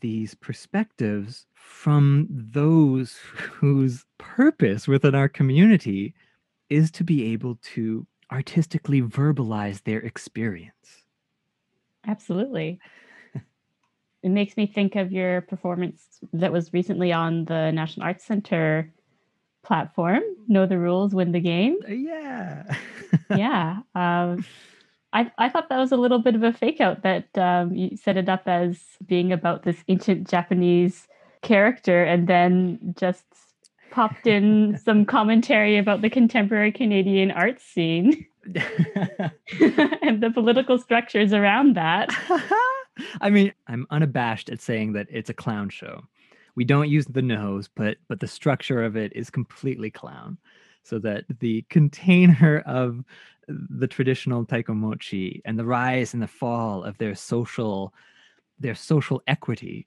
these 0.00 0.34
perspectives 0.34 1.46
from 1.54 2.26
those 2.30 3.16
whose 3.34 4.04
purpose 4.18 4.86
within 4.88 5.14
our 5.14 5.28
community 5.28 6.14
is 6.68 6.90
to 6.90 7.04
be 7.04 7.32
able 7.32 7.56
to 7.62 8.06
artistically 8.32 9.00
verbalize 9.00 9.82
their 9.84 10.00
experience. 10.00 11.04
Absolutely 12.06 12.80
it 14.26 14.30
makes 14.30 14.56
me 14.56 14.66
think 14.66 14.96
of 14.96 15.12
your 15.12 15.42
performance 15.42 16.18
that 16.32 16.52
was 16.52 16.72
recently 16.72 17.12
on 17.12 17.44
the 17.44 17.70
National 17.70 18.06
Arts 18.06 18.24
Center 18.24 18.92
platform. 19.62 20.20
Know 20.48 20.66
the 20.66 20.80
rules, 20.80 21.14
win 21.14 21.30
the 21.30 21.38
game. 21.38 21.76
Uh, 21.88 21.92
yeah. 21.92 22.76
yeah. 23.30 23.76
Um, 23.94 24.44
I, 25.16 25.32
I 25.38 25.48
thought 25.48 25.70
that 25.70 25.78
was 25.78 25.92
a 25.92 25.96
little 25.96 26.18
bit 26.18 26.34
of 26.34 26.42
a 26.42 26.52
fake 26.52 26.78
out 26.78 27.02
that 27.02 27.26
um, 27.38 27.74
you 27.74 27.96
set 27.96 28.18
it 28.18 28.28
up 28.28 28.42
as 28.46 28.78
being 29.06 29.32
about 29.32 29.62
this 29.62 29.78
ancient 29.88 30.28
Japanese 30.28 31.08
character 31.40 32.04
and 32.04 32.28
then 32.28 32.94
just 32.98 33.24
popped 33.90 34.26
in 34.26 34.78
some 34.84 35.06
commentary 35.06 35.78
about 35.78 36.02
the 36.02 36.10
contemporary 36.10 36.70
Canadian 36.70 37.30
art 37.30 37.62
scene 37.62 38.26
and 38.44 40.20
the 40.22 40.30
political 40.34 40.78
structures 40.78 41.32
around 41.32 41.76
that. 41.76 42.10
I 43.22 43.30
mean, 43.30 43.54
I'm 43.68 43.86
unabashed 43.88 44.50
at 44.50 44.60
saying 44.60 44.92
that 44.92 45.06
it's 45.10 45.30
a 45.30 45.34
clown 45.34 45.70
show. 45.70 46.04
We 46.56 46.64
don't 46.64 46.90
use 46.90 47.06
the 47.06 47.22
nose, 47.22 47.70
but 47.74 47.96
but 48.06 48.20
the 48.20 48.28
structure 48.28 48.84
of 48.84 48.96
it 48.96 49.14
is 49.14 49.30
completely 49.30 49.90
clown. 49.90 50.36
So 50.86 50.98
that 51.00 51.24
the 51.40 51.64
container 51.68 52.58
of 52.66 53.04
the 53.48 53.86
traditional 53.86 54.44
taikomochi 54.44 55.40
and 55.44 55.58
the 55.58 55.64
rise 55.64 56.14
and 56.14 56.22
the 56.22 56.26
fall 56.26 56.84
of 56.84 56.98
their 56.98 57.14
social 57.14 57.92
their 58.58 58.74
social 58.74 59.22
equity 59.26 59.86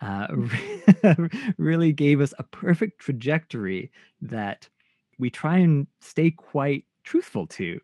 uh, 0.00 0.26
really 1.58 1.92
gave 1.92 2.20
us 2.20 2.32
a 2.38 2.42
perfect 2.44 2.98
trajectory 2.98 3.90
that 4.22 4.66
we 5.18 5.28
try 5.28 5.58
and 5.58 5.86
stay 6.00 6.30
quite 6.30 6.86
truthful 7.04 7.46
to 7.46 7.78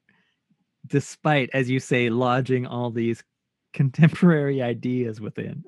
despite 0.86 1.50
as 1.52 1.68
you 1.68 1.78
say 1.78 2.08
lodging 2.08 2.66
all 2.66 2.90
these 2.90 3.22
contemporary 3.72 4.62
ideas 4.74 5.20
within. 5.20 5.64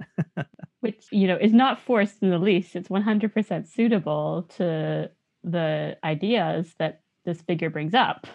Which 0.80 1.06
you 1.10 1.26
know 1.26 1.36
is 1.36 1.52
not 1.52 1.80
forced 1.80 2.22
in 2.22 2.30
the 2.30 2.38
least. 2.38 2.76
It's 2.76 2.88
100% 2.88 3.68
suitable 3.68 4.46
to 4.56 5.10
the 5.44 5.96
ideas 6.04 6.74
that 6.78 7.00
this 7.24 7.40
figure 7.42 7.70
brings 7.70 7.94
up. 7.94 8.26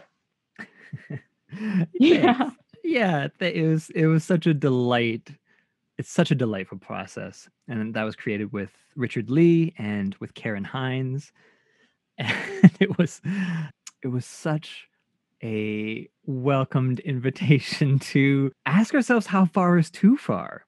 Yeah. 1.94 2.50
Yeah 2.84 3.28
it 3.40 3.68
was 3.68 3.92
it 3.92 4.08
was 4.08 4.24
such 4.24 4.48
a 4.48 4.54
delight. 4.56 5.30
It's 6.00 6.10
such 6.10 6.32
a 6.32 6.36
delightful 6.36 6.80
process 6.80 7.48
and 7.68 7.94
that 7.94 8.04
was 8.04 8.16
created 8.16 8.52
with 8.52 8.72
richard 8.96 9.30
lee 9.30 9.74
and 9.78 10.16
with 10.20 10.34
karen 10.34 10.64
hines. 10.64 11.32
And 12.18 12.72
it 12.80 12.98
was 12.98 13.22
it 14.04 14.08
was 14.08 14.26
such 14.26 14.88
a 15.44 16.10
welcomed 16.26 17.00
invitation 17.02 18.00
to 18.00 18.52
ask 18.66 18.94
ourselves 18.94 19.28
how 19.28 19.46
far 19.46 19.78
is 19.78 19.92
too 19.92 20.18
far 20.18 20.66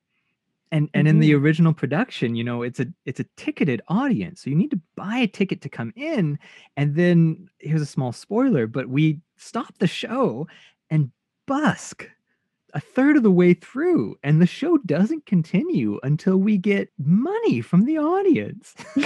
and 0.75 0.89
and 0.93 1.07
in 1.07 1.19
the 1.19 1.31
Mhm. 1.31 1.41
original 1.41 1.73
production 1.73 2.35
you 2.35 2.43
know 2.43 2.61
it's 2.61 2.79
a 2.79 2.87
it's 3.05 3.19
a 3.19 3.25
ticketed 3.37 3.81
audience 3.87 4.41
so 4.41 4.49
you 4.49 4.55
need 4.55 4.71
to 4.71 4.79
buy 4.95 5.17
a 5.17 5.27
ticket 5.27 5.61
to 5.61 5.69
come 5.69 5.93
in 5.95 6.37
and 6.77 6.95
then 6.95 7.47
here's 7.59 7.81
a 7.81 7.85
small 7.85 8.11
spoiler 8.11 8.67
but 8.67 8.89
we 8.89 9.19
stop 9.37 9.77
the 9.79 9.87
show 9.87 10.47
and 10.89 11.11
busk 11.47 12.09
a 12.73 12.79
third 12.81 13.15
of 13.15 13.23
the 13.23 13.31
way 13.31 13.53
through 13.53 14.17
and 14.21 14.41
the 14.41 14.45
show 14.45 14.77
doesn't 14.79 15.25
continue 15.25 15.97
until 16.03 16.35
we 16.37 16.57
get 16.57 16.89
money 16.97 17.61
from 17.61 17.85
the 17.85 17.97
audience. 17.97 18.75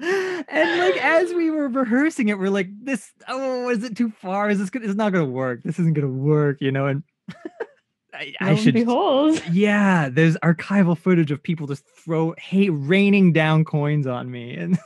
And 0.00 0.78
like 0.78 0.96
as 1.04 1.34
we 1.34 1.50
were 1.50 1.68
rehearsing 1.68 2.28
it 2.28 2.38
we're 2.38 2.50
like 2.50 2.68
this 2.82 3.10
oh 3.26 3.68
is 3.68 3.82
it 3.82 3.96
too 3.96 4.10
far? 4.10 4.48
Is 4.48 4.58
this 4.60 4.70
gonna 4.70 4.86
it's 4.86 4.94
not 4.94 5.12
gonna 5.12 5.24
work. 5.24 5.62
This 5.64 5.78
isn't 5.80 5.94
gonna 5.94 6.06
work 6.08 6.58
you 6.60 6.70
know 6.70 6.86
and 6.86 7.02
I, 8.14 8.34
I 8.40 8.54
should 8.54 8.74
behold. 8.74 9.42
yeah 9.50 10.08
there's 10.08 10.36
archival 10.38 10.96
footage 10.96 11.30
of 11.30 11.42
people 11.42 11.66
just 11.66 11.84
throw 11.86 12.34
hey 12.38 12.70
raining 12.70 13.32
down 13.32 13.64
coins 13.64 14.06
on 14.06 14.30
me 14.30 14.54
and 14.54 14.78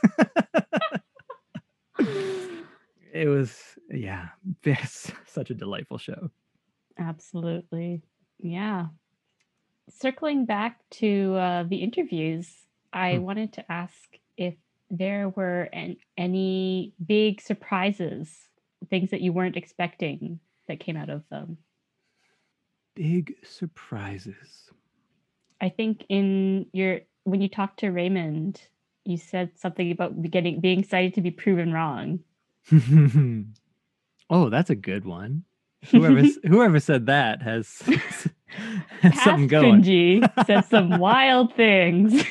it 3.13 3.27
was 3.27 3.57
yeah 3.89 4.29
this 4.63 5.11
such 5.25 5.49
a 5.49 5.53
delightful 5.53 5.97
show 5.97 6.29
Absolutely. 6.99 8.03
Yeah. 8.37 8.87
Circling 9.89 10.45
back 10.45 10.79
to 10.91 11.33
uh, 11.35 11.63
the 11.63 11.77
interviews, 11.77 12.47
I 12.93 13.15
Hmm. 13.15 13.23
wanted 13.23 13.53
to 13.53 13.71
ask 13.71 13.97
if 14.37 14.53
there 14.91 15.29
were 15.29 15.63
an, 15.73 15.97
any 16.15 16.93
big 17.03 17.41
surprises, 17.41 18.29
things 18.91 19.09
that 19.09 19.21
you 19.21 19.33
weren't 19.33 19.57
expecting 19.57 20.39
that 20.67 20.79
came 20.79 20.95
out 20.95 21.09
of 21.09 21.23
them. 21.31 21.57
Big 22.95 23.35
surprises 23.43 24.71
I 25.63 25.69
think 25.69 26.05
in 26.09 26.65
your 26.73 26.99
when 27.23 27.39
you 27.41 27.47
talked 27.47 27.79
to 27.79 27.89
Raymond, 27.89 28.61
you 29.05 29.15
said 29.15 29.51
something 29.55 29.91
about 29.91 30.21
getting 30.29 30.59
being 30.59 30.81
excited 30.81 31.13
to 31.13 31.21
be 31.21 31.31
proven 31.31 31.71
wrong. 31.71 32.19
oh 34.29 34.49
that's 34.49 34.69
a 34.69 34.75
good 34.75 35.05
one 35.05 35.45
whoever 35.89 36.21
whoever 36.47 36.79
said 36.79 37.05
that 37.05 37.41
has, 37.41 37.81
has 39.01 39.21
something 39.21 39.47
going 39.47 39.83
said 40.45 40.65
some 40.65 40.97
wild 40.97 41.53
things. 41.55 42.23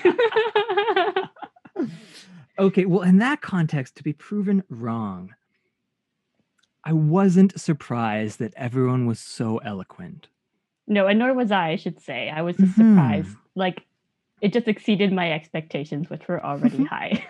okay 2.58 2.84
well 2.86 3.02
in 3.02 3.18
that 3.18 3.40
context 3.40 3.96
to 3.96 4.02
be 4.02 4.12
proven 4.12 4.62
wrong 4.70 5.34
i 6.84 6.92
wasn't 6.92 7.58
surprised 7.60 8.38
that 8.38 8.54
everyone 8.56 9.06
was 9.06 9.20
so 9.20 9.58
eloquent 9.58 10.28
no, 10.86 11.06
and 11.06 11.18
nor 11.18 11.34
was 11.34 11.50
I, 11.50 11.70
I 11.70 11.76
should 11.76 12.00
say. 12.00 12.30
I 12.30 12.42
was 12.42 12.56
just 12.56 12.74
surprised. 12.74 13.28
Mhm. 13.28 13.36
Like 13.54 13.84
it 14.40 14.52
just 14.52 14.68
exceeded 14.68 15.12
my 15.12 15.32
expectations, 15.32 16.10
which 16.10 16.26
were 16.28 16.44
already 16.44 16.84
high. 16.84 17.24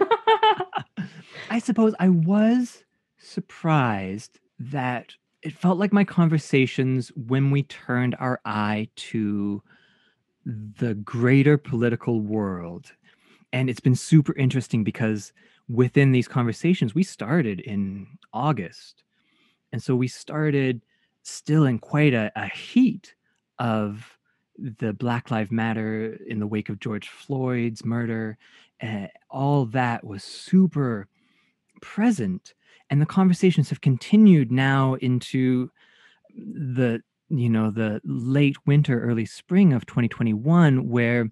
I 1.50 1.58
suppose 1.58 1.94
I 2.00 2.08
was 2.08 2.84
surprised 3.18 4.38
that 4.58 5.12
it 5.42 5.52
felt 5.52 5.78
like 5.78 5.92
my 5.92 6.04
conversations 6.04 7.10
when 7.14 7.50
we 7.50 7.64
turned 7.64 8.16
our 8.18 8.40
eye 8.44 8.88
to 8.96 9.62
the 10.46 10.94
greater 10.94 11.58
political 11.58 12.20
world. 12.20 12.92
And 13.52 13.68
it's 13.68 13.80
been 13.80 13.94
super 13.94 14.34
interesting 14.36 14.82
because 14.82 15.32
within 15.68 16.12
these 16.12 16.28
conversations, 16.28 16.94
we 16.94 17.02
started 17.02 17.60
in 17.60 18.06
August. 18.32 19.02
And 19.72 19.82
so 19.82 19.94
we 19.94 20.08
started 20.08 20.80
still 21.22 21.64
in 21.64 21.78
quite 21.78 22.14
a, 22.14 22.32
a 22.36 22.46
heat 22.48 23.14
of 23.62 24.18
the 24.58 24.92
Black 24.92 25.30
Lives 25.30 25.50
Matter 25.50 26.18
in 26.26 26.40
the 26.40 26.46
wake 26.46 26.68
of 26.68 26.80
George 26.80 27.08
Floyd's 27.08 27.84
murder. 27.84 28.36
Uh, 28.82 29.06
all 29.30 29.64
that 29.66 30.04
was 30.04 30.24
super 30.24 31.06
present 31.80 32.54
and 32.90 33.00
the 33.00 33.06
conversations 33.06 33.70
have 33.70 33.80
continued 33.80 34.52
now 34.52 34.94
into 34.94 35.70
the 36.36 37.00
you 37.30 37.48
know 37.48 37.70
the 37.70 38.00
late 38.04 38.56
winter 38.66 39.02
early 39.02 39.24
spring 39.24 39.72
of 39.72 39.86
2021 39.86 40.88
where 40.88 41.30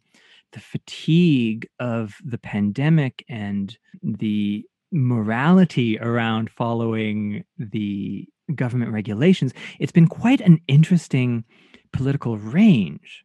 the 0.53 0.61
fatigue 0.61 1.69
of 1.79 2.17
the 2.25 2.39
pandemic 2.39 3.25
and 3.29 3.79
the 4.03 4.65
morality 4.91 5.99
around 6.01 6.51
following 6.51 7.45
the 7.59 8.27
government 8.55 8.91
regulations 8.91 9.53
it's 9.79 9.93
been 9.93 10.09
quite 10.09 10.41
an 10.41 10.59
interesting 10.67 11.45
political 11.93 12.39
range 12.39 13.25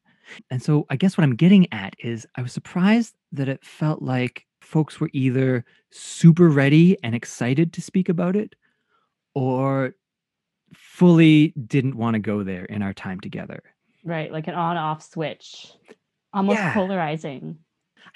and 0.49 0.61
so 0.61 0.85
i 0.89 0.95
guess 0.95 1.17
what 1.17 1.23
i'm 1.23 1.35
getting 1.35 1.71
at 1.71 1.93
is 1.99 2.25
i 2.35 2.41
was 2.41 2.51
surprised 2.51 3.13
that 3.31 3.47
it 3.47 3.63
felt 3.63 4.01
like 4.01 4.45
folks 4.61 4.99
were 4.99 5.09
either 5.13 5.63
super 5.91 6.49
ready 6.49 6.97
and 7.03 7.13
excited 7.15 7.71
to 7.73 7.81
speak 7.81 8.09
about 8.09 8.35
it 8.35 8.55
or 9.35 9.93
fully 10.73 11.53
didn't 11.67 11.95
want 11.95 12.15
to 12.15 12.19
go 12.19 12.43
there 12.43 12.65
in 12.65 12.81
our 12.81 12.93
time 12.93 13.19
together. 13.19 13.61
right, 14.03 14.31
like 14.31 14.47
an 14.47 14.55
on-off 14.55 15.03
switch. 15.03 15.71
Almost 16.33 16.57
Yeah. 16.59 16.73
polarizing. 16.73 17.57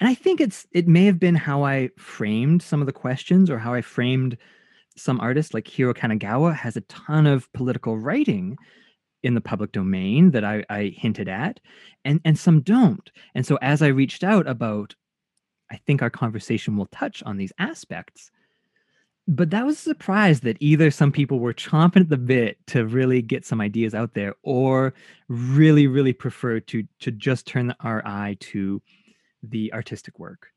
And 0.00 0.08
I 0.08 0.14
think 0.14 0.40
it's 0.40 0.66
it 0.72 0.86
may 0.88 1.04
have 1.06 1.18
been 1.18 1.34
how 1.34 1.62
I 1.64 1.90
framed 1.98 2.62
some 2.62 2.80
of 2.80 2.86
the 2.86 2.92
questions 2.92 3.48
or 3.50 3.58
how 3.58 3.72
I 3.74 3.80
framed 3.82 4.36
some 4.96 5.20
artists 5.20 5.54
like 5.54 5.66
Hiro 5.68 5.94
Kanagawa 5.94 6.54
has 6.54 6.76
a 6.76 6.80
ton 6.82 7.26
of 7.26 7.50
political 7.52 7.96
writing 7.98 8.56
in 9.22 9.34
the 9.34 9.40
public 9.40 9.72
domain 9.72 10.30
that 10.30 10.44
I, 10.44 10.64
I 10.70 10.94
hinted 10.96 11.28
at 11.28 11.60
and 12.04 12.20
and 12.24 12.38
some 12.38 12.60
don't. 12.62 13.10
And 13.34 13.46
so 13.46 13.58
as 13.60 13.82
I 13.82 13.88
reached 13.88 14.24
out 14.24 14.46
about 14.46 14.94
I 15.70 15.76
think 15.86 16.02
our 16.02 16.10
conversation 16.10 16.76
will 16.76 16.86
touch 16.86 17.22
on 17.22 17.36
these 17.36 17.52
aspects. 17.58 18.30
But 19.28 19.50
that 19.50 19.64
was 19.64 19.76
a 19.76 19.82
surprise 19.82 20.40
that 20.40 20.56
either 20.58 20.90
some 20.90 21.12
people 21.12 21.38
were 21.38 21.54
chomping 21.54 22.00
at 22.00 22.08
the 22.08 22.16
bit 22.16 22.58
to 22.68 22.84
really 22.84 23.22
get 23.22 23.46
some 23.46 23.60
ideas 23.60 23.94
out 23.94 24.14
there 24.14 24.34
or 24.42 24.92
really, 25.28 25.86
really 25.86 26.12
prefer 26.12 26.58
to 26.60 26.84
to 27.00 27.10
just 27.12 27.46
turn 27.46 27.74
our 27.80 28.04
eye 28.04 28.36
to 28.40 28.82
the 29.42 29.72
artistic 29.72 30.18
work. 30.18 30.48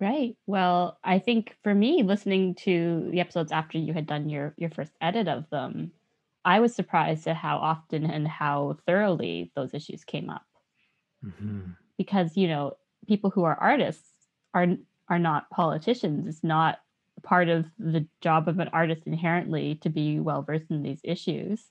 Right. 0.00 0.36
Well, 0.46 0.98
I 1.02 1.18
think 1.18 1.56
for 1.62 1.74
me, 1.74 2.02
listening 2.02 2.54
to 2.56 3.08
the 3.10 3.20
episodes 3.20 3.52
after 3.52 3.78
you 3.78 3.92
had 3.92 4.06
done 4.06 4.28
your 4.28 4.54
your 4.56 4.70
first 4.70 4.92
edit 5.00 5.26
of 5.26 5.50
them, 5.50 5.90
I 6.44 6.60
was 6.60 6.74
surprised 6.74 7.26
at 7.26 7.36
how 7.36 7.58
often 7.58 8.04
and 8.04 8.26
how 8.26 8.76
thoroughly 8.86 9.52
those 9.54 9.74
issues 9.74 10.04
came 10.04 10.28
up. 10.30 10.46
Mhm. 11.24 11.76
Because 11.96 12.36
you 12.36 12.48
know, 12.48 12.76
people 13.06 13.30
who 13.30 13.44
are 13.44 13.56
artists 13.56 14.28
are 14.54 14.66
are 15.08 15.18
not 15.18 15.50
politicians. 15.50 16.26
It's 16.26 16.44
not 16.44 16.80
part 17.22 17.48
of 17.48 17.66
the 17.78 18.06
job 18.20 18.48
of 18.48 18.58
an 18.58 18.68
artist 18.68 19.02
inherently 19.06 19.76
to 19.76 19.88
be 19.90 20.18
well 20.20 20.42
versed 20.42 20.70
in 20.70 20.82
these 20.82 21.00
issues. 21.04 21.70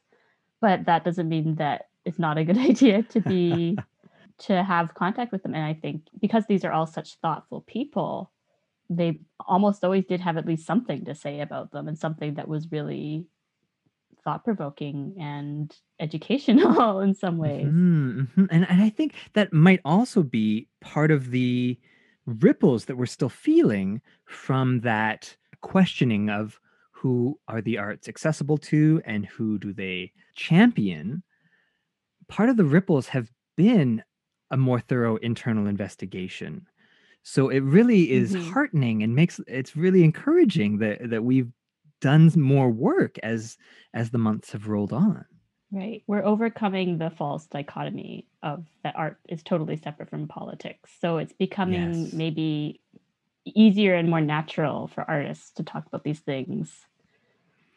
But 0.62 0.86
that 0.86 1.04
doesn't 1.04 1.28
mean 1.30 1.56
that 1.56 1.90
it's 2.06 2.20
not 2.20 2.38
a 2.38 2.46
good 2.46 2.58
idea 2.72 3.04
to 3.04 3.20
be 3.22 3.78
to 4.40 4.64
have 4.64 4.94
contact 4.96 5.32
with 5.32 5.44
them. 5.44 5.54
And 5.54 5.64
I 5.66 5.74
think 5.74 6.04
because 6.20 6.46
these 6.48 6.64
are 6.66 6.72
all 6.72 6.88
such 6.88 7.16
thoughtful 7.16 7.62
people, 7.62 8.32
they 8.90 9.22
almost 9.48 9.84
always 9.84 10.06
did 10.06 10.20
have 10.22 10.38
at 10.38 10.46
least 10.46 10.66
something 10.66 11.06
to 11.06 11.16
say 11.16 11.42
about 11.42 11.72
them 11.72 11.88
and 11.88 11.98
something 11.98 12.36
that 12.36 12.48
was 12.48 12.72
really 12.72 13.28
thought 14.24 14.44
provoking 14.44 15.16
and 15.20 15.76
educational 16.00 17.00
in 17.02 17.16
some 17.16 17.38
ways. 17.38 17.74
Mhm, 17.74 18.28
mhm. 18.36 18.48
And, 18.52 18.68
and 18.70 18.82
I 18.82 18.90
think 18.90 19.16
that 19.34 19.54
might 19.54 19.82
also 19.86 20.24
be 20.24 20.68
part 20.80 21.12
of 21.12 21.32
the 21.32 21.80
ripples 22.26 22.86
that 22.86 22.98
we're 22.98 23.06
still 23.06 23.30
feeling 23.30 24.02
from 24.26 24.82
that 24.82 25.36
questioning 25.62 26.30
of 26.30 26.60
who 26.92 27.40
are 27.48 27.62
the 27.62 27.78
arts 27.78 28.08
accessible 28.08 28.58
to 28.58 29.02
and 29.06 29.26
who 29.26 29.58
do 29.58 29.74
they 29.74 30.12
champion, 30.36 31.24
part 32.28 32.50
of 32.50 32.58
the 32.58 32.66
ripples 32.66 33.08
have 33.10 33.32
been 33.58 34.04
a 34.50 34.58
more 34.58 34.80
thorough 34.80 35.16
internal 35.18 35.68
investigation. 35.68 36.68
So 37.24 37.50
it 37.50 37.62
really 37.62 38.12
is 38.12 38.34
Mhm. 38.34 38.36
heartening 38.36 39.04
and 39.04 39.16
makes 39.16 39.40
it's 39.48 39.76
really 39.76 40.04
encouraging 40.04 40.80
that 40.80 41.10
that 41.12 41.24
we've 41.26 41.52
done 42.02 42.32
more 42.38 42.72
work 42.72 43.18
as 43.20 43.58
as 43.94 44.12
the 44.12 44.20
months 44.20 44.52
have 44.54 44.68
rolled 44.68 44.94
on. 44.94 45.26
Right. 45.72 46.04
We're 46.06 46.24
overcoming 46.24 46.98
the 46.98 47.10
false 47.10 47.48
dichotomy 47.48 48.28
of 48.44 48.68
that 48.84 48.96
art 48.98 49.20
is 49.30 49.42
totally 49.42 49.78
separate 49.78 50.10
from 50.10 50.28
politics. 50.28 50.92
So 51.00 51.18
it's 51.18 51.32
becoming 51.32 52.10
Yes. 52.10 52.12
maybe 52.12 52.82
easier 53.46 53.96
and 53.96 54.10
more 54.10 54.22
natural 54.22 54.88
for 54.88 55.10
artists 55.10 55.52
to 55.54 55.64
talk 55.64 55.88
about 55.88 56.04
these 56.04 56.22
things. 56.22 56.88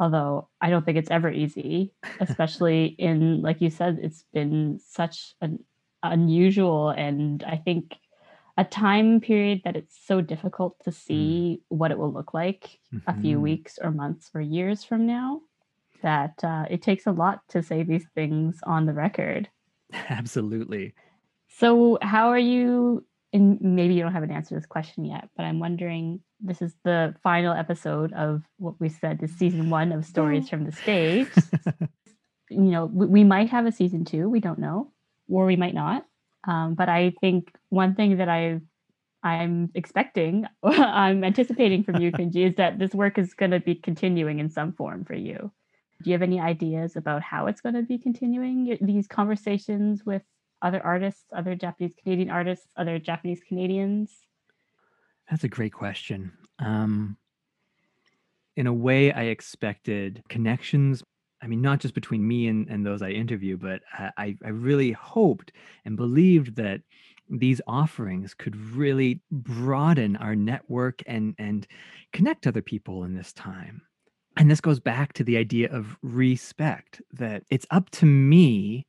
Although 0.00 0.50
I 0.60 0.70
don't 0.70 0.84
think 0.86 0.98
it's 0.98 1.10
ever 1.10 1.30
easy, 1.30 1.94
especially 2.20 2.86
in, 2.86 3.42
like 3.42 3.60
you 3.60 3.70
said, 3.70 3.98
it's 4.02 4.24
been 4.32 4.78
such 4.80 5.34
an 5.40 5.64
unusual 6.02 6.90
and 6.90 7.42
I 7.44 7.56
think 7.56 7.98
a 8.56 8.64
time 8.64 9.20
period 9.20 9.62
that 9.64 9.76
it's 9.76 9.98
so 10.06 10.20
difficult 10.20 10.76
to 10.84 10.92
see 10.92 11.60
what 11.68 11.90
it 11.90 11.98
will 11.98 12.12
look 12.12 12.32
like 12.34 12.78
a 13.06 13.14
few 13.20 13.38
Mhm. 13.38 13.42
weeks 13.42 13.78
or 13.82 13.90
months 13.90 14.30
or 14.34 14.40
years 14.40 14.84
from 14.84 15.06
now 15.06 15.40
that 16.02 16.42
uh, 16.44 16.64
it 16.70 16.80
takes 16.82 17.06
a 17.06 17.12
lot 17.12 17.40
to 17.48 17.62
say 17.62 17.82
these 17.82 18.06
things 18.14 18.60
on 18.64 18.86
the 18.86 18.92
record. 18.92 19.48
Absolutely. 20.08 20.94
So, 21.48 21.98
how 22.02 22.28
are 22.28 22.38
you? 22.38 23.04
And 23.32 23.60
maybe 23.60 23.94
you 23.94 24.02
don't 24.02 24.12
have 24.12 24.22
an 24.22 24.30
answer 24.30 24.50
to 24.50 24.54
this 24.54 24.66
question 24.66 25.04
yet, 25.04 25.28
but 25.36 25.44
I'm 25.44 25.58
wondering. 25.58 26.20
This 26.40 26.60
is 26.60 26.74
the 26.84 27.14
final 27.22 27.54
episode 27.54 28.12
of 28.12 28.42
what 28.58 28.78
we 28.78 28.88
said 28.90 29.22
is 29.22 29.34
season 29.34 29.70
one 29.70 29.92
of 29.92 30.04
Stories 30.04 30.48
from 30.48 30.64
the 30.64 30.72
Stage. 30.72 31.28
You 32.50 32.60
know, 32.70 32.84
we, 32.84 33.06
we 33.06 33.24
might 33.24 33.48
have 33.50 33.64
a 33.66 33.72
season 33.72 34.04
two. 34.04 34.28
We 34.28 34.38
don't 34.38 34.58
know, 34.58 34.92
or 35.28 35.46
we 35.46 35.56
might 35.56 35.74
not. 35.74 36.04
Um, 36.46 36.74
but 36.74 36.88
I 36.88 37.14
think 37.20 37.52
one 37.70 37.94
thing 37.94 38.18
that 38.18 38.28
I 38.28 38.60
I'm 39.24 39.70
expecting, 39.74 40.46
I'm 40.62 41.24
anticipating 41.24 41.82
from 41.82 41.96
you, 41.96 42.12
Kunji, 42.12 42.46
is 42.46 42.56
that 42.56 42.78
this 42.78 42.92
work 42.92 43.18
is 43.18 43.32
going 43.32 43.52
to 43.52 43.60
be 43.60 43.74
continuing 43.74 44.38
in 44.38 44.50
some 44.50 44.74
form 44.74 45.04
for 45.04 45.14
you. 45.14 45.50
Do 46.02 46.10
you 46.10 46.12
have 46.12 46.22
any 46.22 46.40
ideas 46.40 46.96
about 46.96 47.22
how 47.22 47.46
it's 47.46 47.62
going 47.62 47.74
to 47.74 47.82
be 47.82 47.96
continuing 47.96 48.76
these 48.82 49.08
conversations 49.08 50.04
with 50.04 50.22
other 50.60 50.84
artists, 50.84 51.24
other 51.34 51.54
Japanese 51.54 51.94
Canadian 52.02 52.30
artists, 52.30 52.66
other 52.76 52.98
Japanese 52.98 53.40
Canadians? 53.48 54.10
That's 55.30 55.44
a 55.44 55.48
great 55.48 55.72
question. 55.72 56.32
Um, 56.58 57.16
in 58.56 58.66
a 58.66 58.72
way, 58.72 59.10
I 59.12 59.24
expected 59.24 60.22
connections. 60.28 61.02
I 61.44 61.46
mean, 61.46 61.60
not 61.60 61.78
just 61.78 61.94
between 61.94 62.26
me 62.26 62.48
and, 62.48 62.66
and 62.68 62.86
those 62.86 63.02
I 63.02 63.10
interview, 63.10 63.58
but 63.58 63.82
I, 63.92 64.34
I 64.42 64.48
really 64.48 64.92
hoped 64.92 65.52
and 65.84 65.94
believed 65.94 66.56
that 66.56 66.80
these 67.28 67.60
offerings 67.66 68.32
could 68.32 68.56
really 68.56 69.20
broaden 69.30 70.16
our 70.16 70.34
network 70.34 71.02
and 71.06 71.34
and 71.38 71.66
connect 72.12 72.46
other 72.46 72.62
people 72.62 73.04
in 73.04 73.14
this 73.14 73.32
time. 73.32 73.82
And 74.36 74.50
this 74.50 74.60
goes 74.60 74.80
back 74.80 75.12
to 75.14 75.24
the 75.24 75.36
idea 75.36 75.70
of 75.70 75.96
respect 76.02 77.00
that 77.12 77.44
it's 77.50 77.66
up 77.70 77.90
to 77.90 78.06
me 78.06 78.86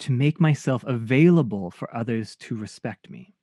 to 0.00 0.12
make 0.12 0.40
myself 0.40 0.84
available 0.84 1.70
for 1.70 1.94
others 1.96 2.36
to 2.36 2.56
respect 2.56 3.08
me. 3.10 3.34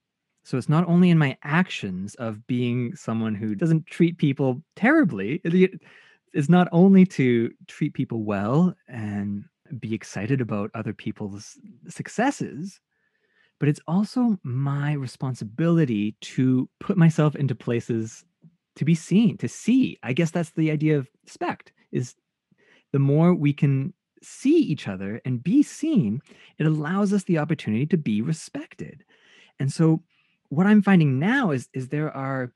So 0.44 0.58
it's 0.58 0.70
not 0.70 0.88
only 0.88 1.10
in 1.10 1.18
my 1.18 1.38
actions 1.44 2.16
of 2.16 2.46
being 2.46 2.96
someone 2.96 3.36
who 3.36 3.56
doesn't 3.56 3.88
treat 3.88 4.18
people 4.18 4.62
terribly, 4.76 5.42
it's 6.34 6.50
not 6.50 6.68
only 6.72 7.06
to 7.06 7.52
treat 7.68 7.94
people 7.94 8.24
well 8.24 8.74
and 8.88 9.46
be 9.80 9.94
excited 9.94 10.42
about 10.42 10.72
other 10.74 10.94
people's 10.94 11.58
successes, 11.88 12.80
but 13.60 13.70
it's 13.70 13.82
also 13.88 14.38
my 14.44 14.94
responsibility 14.94 16.16
to 16.22 16.70
put 16.80 16.98
myself 16.98 17.36
into 17.36 17.56
places 17.56 18.24
to 18.76 18.86
be 18.86 18.96
seen, 18.96 19.38
to 19.38 19.48
see. 19.48 19.98
I 20.04 20.14
guess 20.14 20.32
that's 20.32 20.52
the 20.52 20.72
idea 20.72 20.98
of 20.98 21.10
respect 21.26 21.74
is 21.92 22.16
the 22.94 23.00
more 23.00 23.36
we 23.36 23.54
can 23.54 23.94
see 24.24 24.58
each 24.58 24.88
other 24.88 25.22
and 25.26 25.44
be 25.44 25.64
seen, 25.64 26.22
it 26.58 26.66
allows 26.66 27.14
us 27.14 27.24
the 27.24 27.38
opportunity 27.38 27.86
to 27.88 27.98
be 27.98 28.22
respected. 28.22 29.04
And 29.60 29.72
so 29.72 30.04
what 30.50 30.68
I'm 30.68 30.82
finding 30.82 31.20
now 31.20 31.52
is 31.52 31.70
is 31.74 31.88
there 31.88 32.16
are 32.16 32.54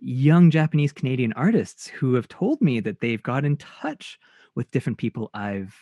young 0.00 0.50
Japanese 0.50 0.92
Canadian 0.92 1.32
artists 1.34 1.86
who 1.86 2.14
have 2.14 2.28
told 2.28 2.60
me 2.60 2.80
that 2.80 3.00
they've 3.00 3.22
got 3.22 3.44
in 3.44 3.56
touch 3.56 4.18
with 4.54 4.70
different 4.70 4.98
people 4.98 5.30
I've 5.34 5.74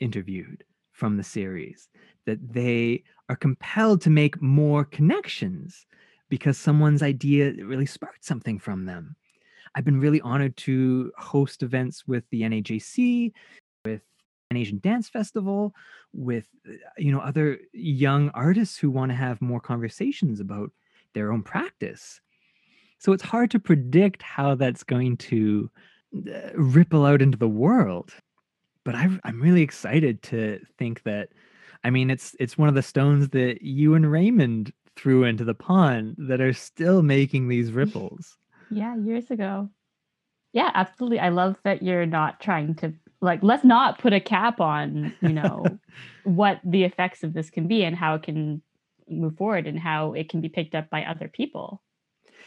interviewed 0.00 0.64
from 0.92 1.16
the 1.16 1.24
series 1.24 1.88
that 2.26 2.52
they 2.52 3.02
are 3.28 3.36
compelled 3.36 4.00
to 4.02 4.10
make 4.10 4.40
more 4.42 4.84
connections 4.84 5.86
because 6.28 6.56
someone's 6.56 7.02
idea 7.02 7.52
really 7.64 7.86
sparked 7.86 8.24
something 8.24 8.58
from 8.58 8.84
them. 8.84 9.16
I've 9.74 9.84
been 9.84 10.00
really 10.00 10.20
honored 10.20 10.56
to 10.58 11.12
host 11.16 11.62
events 11.62 12.06
with 12.06 12.24
the 12.30 12.42
NAJC, 12.42 13.32
with 13.84 14.02
an 14.50 14.56
Asian 14.56 14.78
Dance 14.80 15.08
Festival, 15.08 15.74
with 16.12 16.46
you 16.98 17.10
know 17.10 17.20
other 17.20 17.58
young 17.72 18.28
artists 18.30 18.76
who 18.76 18.90
want 18.90 19.10
to 19.10 19.16
have 19.16 19.40
more 19.40 19.60
conversations 19.60 20.40
about 20.40 20.70
their 21.14 21.32
own 21.32 21.42
practice. 21.42 22.20
So 23.02 23.10
it's 23.10 23.24
hard 23.24 23.50
to 23.50 23.58
predict 23.58 24.22
how 24.22 24.54
that's 24.54 24.84
going 24.84 25.16
to 25.16 25.68
uh, 26.16 26.52
ripple 26.54 27.04
out 27.04 27.20
into 27.20 27.36
the 27.36 27.48
world. 27.48 28.14
But 28.84 28.94
I, 28.94 29.08
I'm 29.24 29.42
really 29.42 29.62
excited 29.62 30.22
to 30.24 30.60
think 30.78 31.02
that. 31.02 31.30
I 31.82 31.90
mean, 31.90 32.10
it's 32.10 32.36
it's 32.38 32.56
one 32.56 32.68
of 32.68 32.76
the 32.76 32.82
stones 32.82 33.30
that 33.30 33.62
you 33.62 33.94
and 33.94 34.08
Raymond 34.08 34.72
threw 34.94 35.24
into 35.24 35.42
the 35.42 35.52
pond 35.52 36.14
that 36.16 36.40
are 36.40 36.52
still 36.52 37.02
making 37.02 37.48
these 37.48 37.72
ripples. 37.80 38.38
Yeah, 38.70 38.96
years 38.96 39.32
ago. 39.32 39.68
Yeah, 40.52 40.70
absolutely. 40.72 41.18
I 41.18 41.30
love 41.30 41.56
that 41.64 41.82
you're 41.82 42.06
not 42.06 42.40
trying 42.40 42.76
to 42.76 42.94
like 43.20 43.42
let's 43.42 43.64
not 43.64 43.98
put 43.98 44.12
a 44.12 44.20
cap 44.20 44.60
on, 44.60 45.12
you 45.20 45.30
know, 45.30 45.66
what 46.22 46.60
the 46.62 46.84
effects 46.84 47.24
of 47.24 47.32
this 47.32 47.50
can 47.50 47.66
be 47.66 47.82
and 47.82 47.96
how 47.96 48.14
it 48.14 48.22
can 48.22 48.62
move 49.08 49.36
forward 49.36 49.66
and 49.66 49.76
how 49.76 50.12
it 50.12 50.28
can 50.28 50.40
be 50.40 50.48
picked 50.48 50.76
up 50.76 50.88
by 50.88 51.02
other 51.02 51.26
people. 51.26 51.82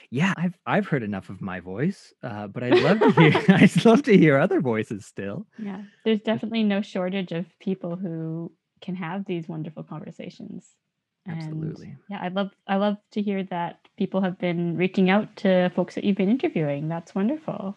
Yeah, 0.10 0.34
I've 0.38 0.58
I've 0.66 0.88
heard 0.88 1.04
enough 1.04 1.30
of 1.30 1.42
my 1.42 1.60
voice, 1.60 2.14
uh, 2.24 2.48
but 2.48 2.64
I'd 2.64 2.80
love 2.82 3.00
to 3.00 3.12
hear 3.12 3.44
I'd 3.50 3.86
love 3.86 4.04
to 4.04 4.18
hear 4.18 4.38
other 4.38 4.62
voices 4.62 5.06
still. 5.06 5.46
Yeah. 5.58 5.84
There's 6.04 6.22
definitely 6.22 6.64
no 6.64 6.82
shortage 6.82 7.32
of 7.32 7.46
people 7.60 7.96
who 7.96 8.52
can 8.82 8.96
have 8.96 9.26
these 9.26 9.48
wonderful 9.48 9.84
conversations. 9.84 10.76
And 11.26 11.38
Absolutely. 11.38 11.96
yeah, 12.10 12.20
I 12.22 12.28
love 12.28 12.52
I 12.68 12.76
love 12.76 12.98
to 13.12 13.22
hear 13.22 13.44
that 13.46 13.80
people 13.98 14.22
have 14.22 14.38
been 14.38 14.78
reaching 14.78 15.10
out 15.10 15.36
to 15.38 15.72
folks 15.76 15.96
that 15.96 16.04
you've 16.04 16.18
been 16.18 16.30
interviewing. 16.30 16.88
That's 16.88 17.16
wonderful. 17.16 17.76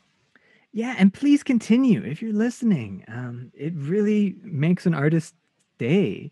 Yeah, 0.72 0.94
and 0.98 1.12
please 1.14 1.42
continue 1.42 2.02
if 2.02 2.20
you're 2.20 2.34
listening. 2.34 3.04
Um, 3.08 3.50
it 3.54 3.72
really 3.74 4.36
makes 4.42 4.84
an 4.84 4.92
artist 4.92 5.34
day 5.78 6.30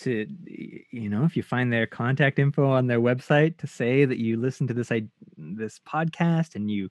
to, 0.00 0.26
you 0.46 1.08
know, 1.08 1.24
if 1.24 1.36
you 1.36 1.42
find 1.42 1.72
their 1.72 1.86
contact 1.86 2.38
info 2.38 2.68
on 2.68 2.86
their 2.86 3.00
website 3.00 3.58
to 3.58 3.66
say 3.66 4.04
that 4.04 4.18
you 4.18 4.36
listened 4.36 4.68
to 4.68 4.74
this 4.74 4.90
this 5.36 5.80
podcast 5.86 6.54
and 6.54 6.70
you 6.70 6.90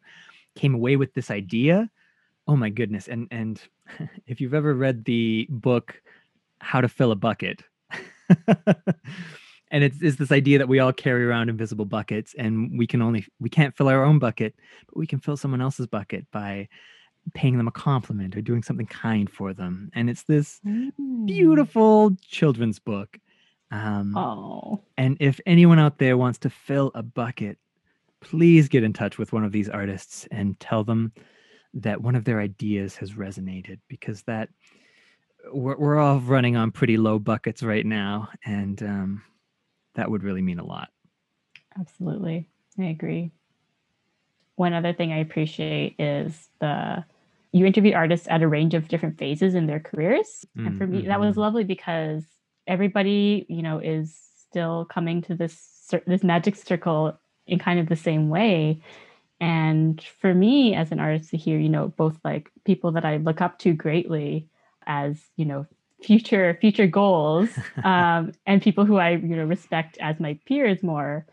came 0.56 0.74
away 0.74 0.96
with 0.96 1.14
this 1.14 1.32
idea. 1.32 1.90
Oh 2.48 2.56
my 2.56 2.70
goodness! 2.70 3.08
And 3.08 3.28
and 3.32 3.62
if 4.28 4.42
you've 4.42 4.54
ever 4.54 4.74
read 4.74 5.06
the 5.06 5.48
book 5.50 6.02
How 6.60 6.82
to 6.82 6.88
Fill 6.88 7.12
a 7.12 7.16
Bucket, 7.16 7.64
and 9.72 9.84
it's, 9.84 10.02
it's 10.02 10.18
this 10.18 10.32
idea 10.32 10.58
that 10.58 10.68
we 10.68 10.80
all 10.80 10.94
carry 10.94 11.26
around 11.26 11.50
invisible 11.50 11.86
buckets, 11.86 12.36
and 12.38 12.78
we 12.78 12.88
can 12.88 13.02
only 13.02 13.26
we 13.40 13.50
can't 13.50 13.76
fill 13.76 13.88
our 13.90 14.04
own 14.04 14.20
bucket, 14.20 14.56
but 14.88 14.98
we 14.98 15.08
can 15.08 15.20
fill 15.20 15.38
someone 15.38 15.62
else's 15.62 15.88
bucket 15.88 16.26
by 16.32 16.68
paying 17.34 17.58
them 17.58 17.68
a 17.68 17.72
compliment 17.72 18.36
or 18.36 18.42
doing 18.42 18.64
something 18.64 18.88
kind 18.88 19.30
for 19.30 19.54
them. 19.54 19.90
And 19.94 20.10
it's 20.10 20.24
this 20.24 20.60
Mm. 20.66 21.26
beautiful 21.28 22.16
children's 22.22 22.80
book. 22.80 23.20
Um, 23.72 24.16
Oh. 24.16 24.82
and 24.98 25.18
if 25.20 25.40
anyone 25.46 25.80
out 25.80 26.00
there 26.00 26.18
wants 26.18 26.40
to 26.40 26.50
fill 26.50 26.92
a 26.96 27.04
bucket, 27.04 27.58
please 28.22 28.68
get 28.68 28.84
in 28.84 28.94
touch 28.94 29.18
with 29.18 29.32
one 29.32 29.44
of 29.44 29.52
these 29.52 29.70
artists 29.70 30.28
and 30.32 30.60
tell 30.60 30.84
them 30.84 31.14
that 31.74 32.02
one 32.02 32.16
of 32.16 32.26
their 32.26 32.40
ideas 32.40 32.96
has 32.98 33.14
resonated 33.14 33.80
because 33.88 34.24
that 34.24 34.50
we're, 35.54 35.78
we're 35.78 36.00
all 36.00 36.20
running 36.20 36.56
on 36.58 36.72
pretty 36.72 36.98
low 36.98 37.20
buckets 37.20 37.62
right 37.64 37.86
now. 37.86 38.28
And 38.44 38.82
um, 38.84 39.24
that 39.96 40.10
would 40.10 40.24
really 40.24 40.42
mean 40.42 40.60
a 40.60 40.66
lot. 40.66 40.90
Absolutely. 41.80 42.50
I 42.78 42.86
agree. 42.86 43.32
One 44.60 44.74
other 44.74 44.94
thing 44.94 45.14
I 45.14 45.20
appreciate 45.20 45.96
is 46.00 46.50
the 46.60 47.06
you 47.54 47.66
interview 47.66 47.94
artists 47.96 48.28
at 48.30 48.44
a 48.44 48.48
range 48.48 48.74
of 48.76 48.90
different 48.90 49.18
phases 49.18 49.56
in 49.56 49.68
their 49.68 49.80
careers. 49.80 50.46
And 50.66 50.76
for 50.76 50.86
me, 50.86 51.08
that 51.08 51.20
was 51.20 51.36
Mhm. 51.36 51.38
lovely 51.38 51.64
because 51.64 52.26
everybody, 52.68 53.46
you 53.50 53.64
know, 53.64 53.80
is 53.80 54.16
still 54.50 54.86
coming 54.86 55.22
to 55.24 55.36
this 55.36 55.56
this 56.06 56.24
magic 56.24 56.56
circle 56.58 57.18
in 57.48 57.58
kind 57.60 57.80
of 57.80 57.88
the 57.90 57.96
same 57.96 58.30
way. 58.30 58.82
And 59.40 60.02
for 60.22 60.34
me 60.34 60.76
as 60.76 60.92
an 60.92 61.00
artist 61.00 61.32
to 61.32 61.38
hear, 61.38 61.58
you 61.60 61.70
know, 61.70 61.90
both 61.90 62.20
like 62.26 62.52
people 62.66 62.92
that 62.94 63.06
I 63.06 63.18
look 63.18 63.42
up 63.42 63.60
to 63.60 63.74
greatly 63.74 64.50
as, 64.88 65.18
you 65.38 65.46
know, 65.46 65.66
future 66.04 66.58
future 66.62 66.88
goals 66.88 67.60
um, 67.84 68.34
and 68.46 68.62
people 68.62 68.86
who 68.86 68.98
I, 68.98 69.12
you 69.12 69.36
know, 69.38 69.46
respect 69.46 69.98
as 70.00 70.20
my 70.20 70.38
peers 70.46 70.84
more, 70.84 71.26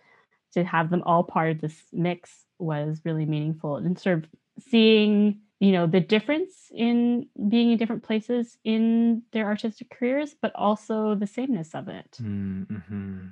to 0.56 0.64
have 0.64 0.88
them 0.88 1.02
all 1.04 1.22
part 1.22 1.50
of 1.50 1.60
this 1.60 1.82
mix 1.92 2.46
was 2.58 3.02
really 3.04 3.26
meaningful 3.26 3.76
and 3.76 3.98
sort 3.98 4.16
of 4.16 4.24
seeing 4.58 5.38
you 5.60 5.70
know 5.70 5.86
the 5.86 6.00
difference 6.00 6.70
in 6.74 7.26
being 7.48 7.72
in 7.72 7.76
different 7.76 8.02
places 8.02 8.56
in 8.64 9.22
their 9.32 9.44
artistic 9.44 9.90
careers 9.90 10.34
but 10.40 10.50
also 10.54 11.14
the 11.14 11.26
sameness 11.26 11.74
of 11.74 11.88
it 11.88 12.18
mm-hmm. 12.22 13.26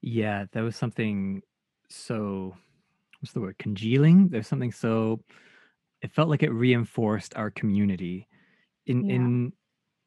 yeah 0.00 0.46
that 0.50 0.62
was 0.62 0.74
something 0.74 1.40
so 1.88 2.52
what's 3.20 3.32
the 3.32 3.40
word 3.40 3.56
congealing 3.58 4.28
there's 4.28 4.48
something 4.48 4.72
so 4.72 5.20
it 6.02 6.10
felt 6.10 6.28
like 6.28 6.42
it 6.42 6.52
reinforced 6.52 7.36
our 7.36 7.52
community 7.52 8.26
in 8.86 9.06
yeah. 9.06 9.14
in 9.14 9.52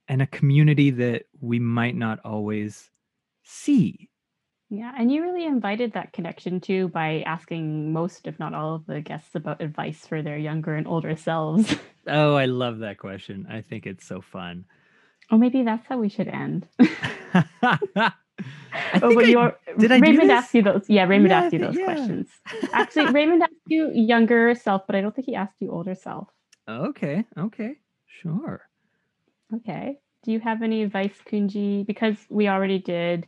and 0.09 0.21
a 0.21 0.27
community 0.27 0.89
that 0.89 1.23
we 1.39 1.59
might 1.59 1.95
not 1.95 2.19
always 2.25 2.91
see 3.43 4.09
yeah, 4.69 4.91
and 4.97 5.11
you 5.11 5.21
really 5.21 5.45
invited 5.45 5.93
that 5.93 6.13
connection 6.13 6.59
too 6.59 6.89
by 6.89 7.23
asking 7.25 7.93
most, 7.93 8.27
if 8.27 8.37
not 8.37 8.53
all, 8.53 8.75
of 8.75 8.85
the 8.85 8.99
guests 8.99 9.33
about 9.33 9.61
advice 9.61 10.05
for 10.05 10.21
their 10.21 10.37
younger 10.37 10.75
and 10.75 10.87
older 10.87 11.15
selves. 11.15 11.75
Oh, 12.09 12.35
I 12.35 12.45
love 12.45 12.79
that 12.79 12.99
question. 12.99 13.47
I 13.49 13.59
think 13.59 13.85
it's 13.85 14.07
so 14.07 14.21
fun. 14.21 14.63
Oh, 15.29 15.37
maybe 15.37 15.63
that's 15.63 15.85
how 15.87 15.97
we 15.97 16.07
should 16.07 16.29
end. 16.29 16.65
I 16.79 18.13
oh, 19.01 19.13
but 19.13 19.25
did 19.77 19.91
I 19.91 19.99
Raymond 19.99 20.31
asked 20.31 20.53
you 20.53 20.61
those. 20.61 20.85
Yeah, 20.87 21.03
Raymond 21.03 21.31
yeah, 21.31 21.41
asked 21.41 21.53
you 21.53 21.59
those 21.59 21.75
yeah. 21.75 21.83
questions. 21.83 22.29
Actually, 22.71 23.11
Raymond 23.11 23.43
asked 23.43 23.53
you 23.65 23.91
younger 23.93 24.55
self, 24.55 24.83
but 24.87 24.95
I 24.95 25.01
don't 25.01 25.13
think 25.13 25.25
he 25.25 25.35
asked 25.35 25.57
you 25.59 25.71
older 25.71 25.95
self. 25.95 26.29
Okay. 26.69 27.25
Okay. 27.37 27.75
Sure. 28.21 28.61
Okay. 29.53 29.99
Do 30.23 30.31
you 30.31 30.39
have 30.39 30.61
any 30.61 30.83
advice, 30.83 31.15
Kunji? 31.29 31.85
Because 31.85 32.15
we 32.29 32.47
already 32.47 32.79
did 32.79 33.27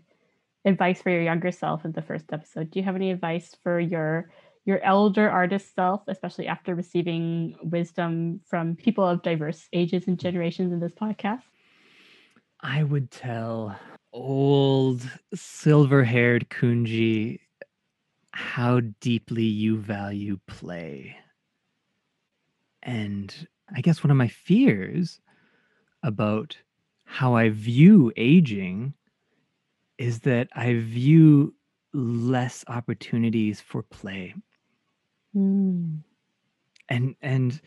advice 0.66 1.02
for 1.02 1.10
your 1.10 1.22
younger 1.22 1.52
self 1.52 1.86
in 1.86 1.92
the 1.92 2.02
first 2.02 2.26
episode. 2.32 2.72
Do 2.72 2.80
you 2.80 2.86
have 2.86 2.96
any 2.96 3.12
advice 3.12 3.56
for 3.64 3.80
your 3.80 4.30
your 4.66 4.84
elder 4.84 5.30
artist 5.30 5.74
self, 5.74 6.04
especially 6.08 6.48
after 6.48 6.76
receiving 6.76 7.56
wisdom 7.64 8.42
from 8.46 8.76
people 8.76 9.08
of 9.08 9.24
diverse 9.24 9.68
ages 9.74 10.08
and 10.08 10.20
generations 10.20 10.72
in 10.72 10.80
this 10.80 10.92
podcast? 10.92 11.42
I 12.62 12.84
would 12.84 13.10
tell 13.10 13.76
old 14.12 15.10
silver-haired 15.34 16.50
Kunji 16.50 17.40
how 18.32 18.82
deeply 19.00 19.44
you 19.44 19.78
value 19.78 20.40
play. 20.46 21.16
And 22.84 23.48
I 23.74 23.82
guess 23.82 24.04
one 24.04 24.12
of 24.12 24.18
my 24.18 24.28
fears 24.28 25.20
about 26.04 26.58
how 27.06 27.36
I 27.36 27.50
view 27.50 28.12
aging 28.18 28.94
is 30.00 30.22
that 30.22 30.48
I 30.56 30.74
view 30.76 31.54
less 31.94 32.64
opportunities 32.68 33.62
for 33.62 33.84
play. 33.84 34.34
Mm. 35.36 36.00
And 36.88 37.16
and 37.22 37.62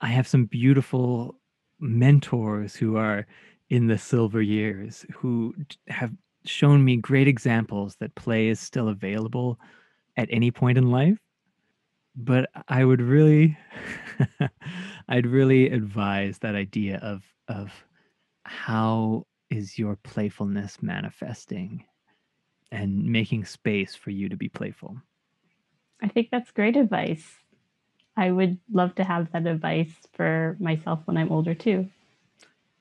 I 0.00 0.08
have 0.08 0.28
some 0.28 0.44
beautiful 0.44 1.40
mentors 1.80 2.76
who 2.76 2.96
are 2.96 3.26
in 3.70 3.86
the 3.86 3.98
silver 3.98 4.42
years 4.42 5.04
who 5.12 5.54
have 5.88 6.12
shown 6.44 6.84
me 6.84 6.96
great 6.96 7.26
examples 7.26 7.96
that 7.96 8.14
play 8.14 8.48
is 8.48 8.60
still 8.60 8.88
available 8.88 9.58
at 10.16 10.28
any 10.30 10.50
point 10.50 10.76
in 10.76 10.90
life 10.90 11.18
but 12.14 12.50
i 12.68 12.84
would 12.84 13.00
really 13.00 13.56
i'd 15.08 15.26
really 15.26 15.70
advise 15.70 16.38
that 16.38 16.54
idea 16.54 16.98
of 16.98 17.22
of 17.48 17.72
how 18.44 19.24
is 19.52 19.78
your 19.78 19.96
playfulness 19.96 20.82
manifesting 20.82 21.84
and 22.70 23.04
making 23.04 23.44
space 23.44 23.94
for 23.94 24.10
you 24.10 24.28
to 24.30 24.36
be 24.36 24.48
playful? 24.48 24.96
I 26.02 26.08
think 26.08 26.28
that's 26.30 26.50
great 26.50 26.76
advice. 26.76 27.24
I 28.16 28.30
would 28.30 28.58
love 28.72 28.94
to 28.96 29.04
have 29.04 29.30
that 29.32 29.46
advice 29.46 29.92
for 30.14 30.56
myself 30.58 31.00
when 31.04 31.16
I'm 31.16 31.30
older 31.30 31.54
too. 31.54 31.88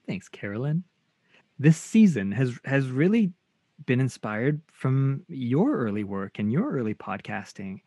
Thanks, 0.07 0.29
Carolyn. 0.29 0.83
This 1.59 1.77
season 1.77 2.31
has 2.31 2.59
has 2.65 2.87
really 2.87 3.33
been 3.85 3.99
inspired 3.99 4.61
from 4.71 5.23
your 5.27 5.77
early 5.77 6.03
work 6.03 6.39
and 6.39 6.51
your 6.51 6.71
early 6.71 6.93
podcasting. 6.93 7.81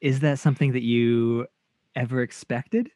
Is 0.00 0.20
that 0.20 0.38
something 0.38 0.72
that 0.72 0.82
you 0.82 1.46
ever 1.94 2.22
expected? 2.22 2.90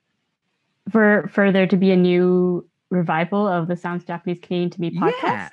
For 0.91 1.29
for 1.33 1.53
there 1.53 1.67
to 1.67 1.77
be 1.77 1.93
a 1.93 1.97
new 1.97 2.70
revival 2.91 3.47
of 3.47 3.69
the 3.69 3.77
Sounds 3.77 4.05
Japanese 4.05 4.41
Canadian 4.41 4.71
to 4.71 4.81
Me 4.81 4.91
podcast. 4.91 5.23
Yeah. 5.23 5.49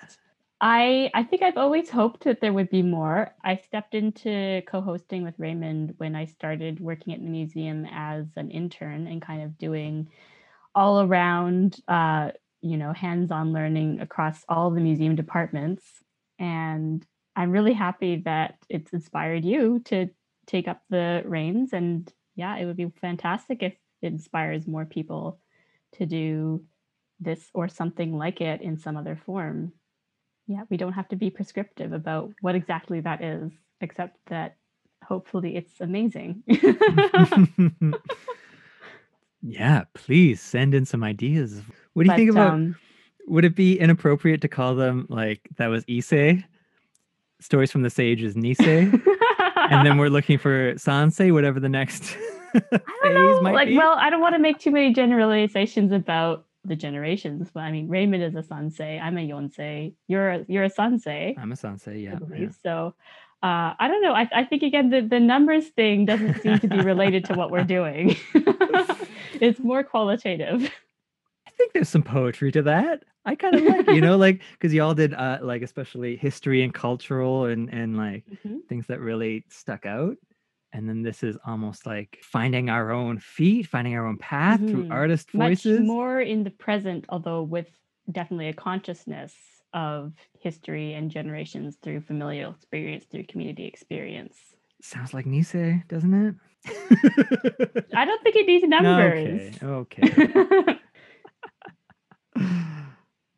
I 0.60 1.12
I 1.14 1.24
think 1.24 1.44
I've 1.44 1.58
always 1.58 1.90
hoped 1.90 2.24
that 2.24 2.42
there 2.42 2.54
would 2.54 2.70
be 2.70 2.82
more. 2.82 3.34
I 3.44 3.58
stepped 3.58 3.94
into 3.94 4.62
co-hosting 4.68 5.24
with 5.24 5.36
Raymond 5.38 5.94
when 5.98 6.16
I 6.16 6.26
started 6.26 6.80
working 6.80 7.14
at 7.14 7.20
the 7.20 7.30
museum 7.30 7.86
as 7.92 8.26
an 8.36 8.50
intern 8.50 9.08
and 9.08 9.22
kind 9.22 9.44
of 9.44 9.58
doing 9.58 10.10
all 10.74 11.02
around 11.02 11.80
uh, 11.88 12.32
you 12.62 12.78
know, 12.78 12.94
hands-on 12.94 13.54
learning 13.54 14.00
across 14.02 14.44
all 14.50 14.72
the 14.72 14.82
museum 14.82 15.16
departments. 15.16 15.86
And 16.40 17.06
I'm 17.36 17.52
really 17.52 17.74
happy 17.74 18.18
that 18.26 18.56
it's 18.70 18.94
inspired 18.94 19.46
you 19.46 19.80
to 19.86 20.10
take 20.48 20.68
up 20.68 20.82
the 20.90 21.22
reins. 21.26 21.74
And 21.74 22.12
yeah, 22.36 22.58
it 22.58 22.66
would 22.66 22.78
be 22.78 22.92
fantastic 23.00 23.62
if 23.62 23.74
it 24.02 24.08
inspires 24.08 24.68
more 24.68 24.86
people 24.86 25.40
to 25.94 26.06
do 26.06 26.64
this 27.20 27.50
or 27.54 27.68
something 27.68 28.18
like 28.18 28.42
it 28.42 28.62
in 28.62 28.78
some 28.78 28.98
other 28.98 29.20
form. 29.26 29.72
Yeah, 30.48 30.64
we 30.70 30.78
don't 30.78 30.94
have 30.94 31.10
to 31.10 31.16
be 31.16 31.30
prescriptive 31.30 31.92
about 31.92 32.32
what 32.42 32.56
exactly 32.56 33.02
that 33.02 33.24
is, 33.24 33.52
except 33.82 34.18
that 34.28 34.56
hopefully 35.04 35.58
it's 35.58 35.82
amazing. 35.82 36.44
yeah, 39.42 39.84
please 39.94 40.42
send 40.42 40.74
in 40.74 40.86
some 40.86 41.04
ideas. 41.04 41.62
What 41.94 42.04
do 42.04 42.06
you 42.06 42.12
but, 42.12 42.18
think 42.18 42.32
about? 42.32 42.54
Um, 42.54 42.76
would 43.28 43.44
it 43.44 43.56
be 43.56 43.78
inappropriate 43.78 44.42
to 44.42 44.48
call 44.48 44.76
them 44.76 45.06
like 45.10 45.42
that 45.58 45.68
was 45.68 45.84
Issei? 45.86 46.44
Stories 47.40 47.72
from 47.72 47.84
the 47.84 47.90
Stage 47.90 48.24
is 48.24 48.36
Nisei, 48.36 48.92
and 49.70 49.86
then 49.86 49.98
we're 49.98 50.10
looking 50.10 50.40
for 50.40 50.74
Sansei, 50.74 51.32
whatever 51.32 51.60
the 51.60 51.70
next 51.70 52.18
I 52.72 53.14
don't 53.14 53.44
might 53.44 53.54
like, 53.54 53.68
be. 53.68 53.78
Well, 53.78 53.94
I 53.94 54.10
don't 54.10 54.22
want 54.22 54.34
to 54.34 54.40
make 54.40 54.60
too 54.60 54.72
many 54.72 54.94
generalizations 54.94 55.92
about 55.92 56.47
the 56.68 56.76
generations. 56.76 57.50
But 57.54 57.62
I 57.62 57.72
mean, 57.72 57.88
Raymond 57.88 58.24
is 58.24 58.36
a 58.36 58.42
sansei. 58.42 59.02
I'm 59.02 59.18
a 59.18 59.28
yonsei. 59.28 59.94
You're 60.08 60.30
a, 60.30 60.46
you're 60.48 60.64
a 60.66 60.70
sansei. 60.70 61.38
I'm 61.38 61.52
a 61.52 61.56
sansei. 61.56 62.04
Yeah. 62.04 62.20
yeah. 62.36 62.50
So 62.64 62.94
uh, 63.44 63.74
I 63.80 63.88
don't 63.88 64.02
know. 64.02 64.14
I, 64.14 64.28
I 64.34 64.44
think 64.44 64.64
again 64.64 64.90
the, 64.90 65.02
the 65.02 65.20
numbers 65.20 65.68
thing 65.68 66.06
doesn't 66.06 66.42
seem 66.42 66.60
to 66.60 66.68
be 66.68 66.82
related 66.82 67.26
to 67.26 67.34
what 67.36 67.52
we're 67.52 67.64
doing. 67.64 68.16
it's 69.40 69.60
more 69.60 69.84
qualitative. 69.84 70.72
I 71.46 71.52
think 71.52 71.74
there's 71.74 71.90
some 71.90 72.04
poetry 72.04 72.52
to 72.54 72.64
that. 72.64 73.04
I 73.26 73.36
kind 73.36 73.56
of 73.56 73.64
like, 73.64 73.88
you 73.90 74.02
know, 74.02 74.18
like 74.18 74.42
because 74.54 74.74
y'all 74.74 74.94
did 74.94 75.14
uh, 75.14 75.40
like 75.42 75.62
especially 75.62 76.16
history 76.16 76.64
and 76.64 76.74
cultural 76.74 77.46
and 77.46 77.72
and 77.72 77.96
like 77.96 78.26
mm-hmm. 78.32 78.60
things 78.70 78.88
that 78.88 79.02
really 79.02 79.46
stuck 79.50 79.86
out 79.86 80.18
and 80.78 80.88
then 80.88 81.02
this 81.02 81.24
is 81.24 81.36
almost 81.46 81.88
like 81.88 82.20
finding 82.22 82.70
our 82.70 82.92
own 82.92 83.18
feet 83.18 83.66
finding 83.66 83.96
our 83.96 84.06
own 84.06 84.18
path 84.18 84.60
mm-hmm. 84.60 84.70
through 84.70 84.88
artist 84.92 85.32
voices. 85.32 85.80
Much 85.80 85.88
more 85.88 86.22
in 86.22 86.44
the 86.44 86.52
present 86.52 87.04
although 87.10 87.42
with 87.42 87.68
definitely 88.12 88.48
a 88.50 88.54
consciousness 88.54 89.34
of 89.74 90.14
history 90.40 90.94
and 90.94 91.10
generations 91.10 91.78
through 91.82 92.00
familial 92.02 92.52
experience 92.52 93.06
through 93.06 93.26
community 93.26 93.66
experience. 93.66 94.38
Sounds 94.82 95.14
like 95.14 95.26
nisei 95.26 95.86
doesn't 95.88 96.14
it? 96.14 96.36
I 97.96 98.06
don't 98.06 98.22
think 98.22 98.36
it 98.36 98.46
needs 98.46 98.64
numbers 98.68 99.58
okay 99.64 100.12
okay. 100.14 100.80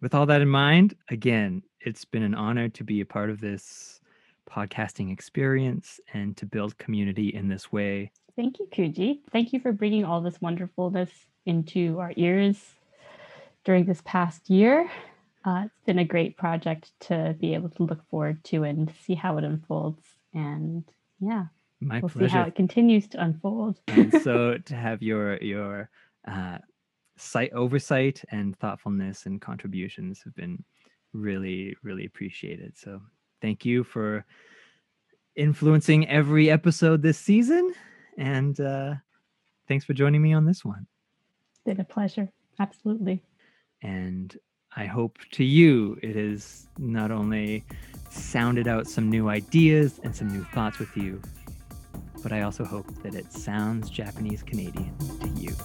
With 0.02 0.14
all 0.14 0.26
that 0.26 0.42
in 0.42 0.50
mind 0.50 0.94
again 1.10 1.64
it's 1.80 2.04
been 2.04 2.24
an 2.24 2.36
honor 2.36 2.68
to 2.68 2.84
be 2.84 3.00
a 3.00 3.06
part 3.06 3.30
of 3.30 3.40
this 3.40 3.99
podcasting 4.50 5.12
experience 5.12 6.00
and 6.14 6.36
to 6.38 6.45
build 6.45 6.78
community 6.78 7.30
in 7.30 7.47
this 7.47 7.72
way. 7.72 8.12
Thank 8.36 8.60
you, 8.60 8.68
Kunji. 8.72 9.20
Thank 9.32 9.54
you 9.54 9.60
for 9.60 9.72
bringing 9.72 10.06
all 10.06 10.22
this 10.22 10.41
wonderfulness 10.41 11.10
into 11.45 12.00
our 12.00 12.14
ears 12.16 12.58
during 13.64 13.86
this 13.86 14.02
past 14.06 14.50
year. 14.50 14.89
Uh, 15.45 15.64
it's 15.66 15.86
been 15.86 16.00
a 16.00 16.06
great 16.06 16.38
project 16.38 16.91
to 17.00 17.36
be 17.39 17.54
able 17.54 17.70
to 17.70 17.84
look 17.84 18.08
forward 18.10 18.43
to 18.45 18.64
and 18.64 18.91
see 19.06 19.16
how 19.16 19.38
it 19.38 19.43
unfolds. 19.43 20.04
And 20.34 20.84
yeah, 21.20 21.45
my 21.80 22.00
we'll 22.00 22.10
pleasure. 22.10 22.30
see 22.30 22.34
how 22.34 22.43
it 22.43 22.56
continues 22.56 23.08
to 23.10 23.24
unfold. 23.24 23.80
and 23.88 24.14
so 24.22 24.58
to 24.66 24.76
have 24.76 25.02
your 25.02 25.38
your 25.38 25.89
uh, 26.28 26.58
site 27.18 27.54
oversight 27.54 28.24
and 28.32 28.58
thoughtfulness 28.60 29.26
and 29.26 29.41
contributions 29.41 30.22
have 30.24 30.36
been 30.36 30.64
really 31.14 31.76
really 31.84 32.06
appreciated. 32.06 32.78
So 32.78 33.02
thank 33.42 33.66
you 33.66 33.84
for 33.84 34.26
influencing 35.36 36.08
every 36.08 36.50
episode 36.50 37.02
this 37.02 37.18
season. 37.18 37.74
And 38.18 38.60
uh, 38.60 38.96
thanks 39.68 39.86
for 39.86 39.94
joining 39.94 40.22
me 40.22 40.34
on 40.34 40.46
this 40.46 40.66
one. 40.66 40.86
It's 41.52 41.62
Been 41.66 41.80
a 41.80 41.86
pleasure. 41.86 42.30
Absolutely. 42.60 43.24
And 43.82 44.36
I 44.76 44.86
hope 44.86 45.18
to 45.32 45.44
you 45.44 45.98
it 46.04 46.16
has 46.16 46.68
not 46.78 47.12
only 47.12 47.66
sounded 48.10 48.68
out 48.68 48.88
some 48.88 49.10
new 49.10 49.30
ideas 49.30 50.00
and 50.04 50.16
some 50.16 50.28
new 50.28 50.44
thoughts 50.46 50.80
with 50.80 50.96
you, 50.96 51.22
but 52.22 52.34
I 52.34 52.42
also 52.42 52.66
hope 52.66 52.88
that 53.04 53.16
it 53.16 53.32
sounds 53.32 53.90
Japanese 53.90 54.44
Canadian 54.44 54.94
to 55.22 55.30
you. 55.30 55.56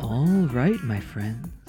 All 0.00 0.46
right, 0.48 0.80
my 0.82 1.00
friends. 1.00 1.63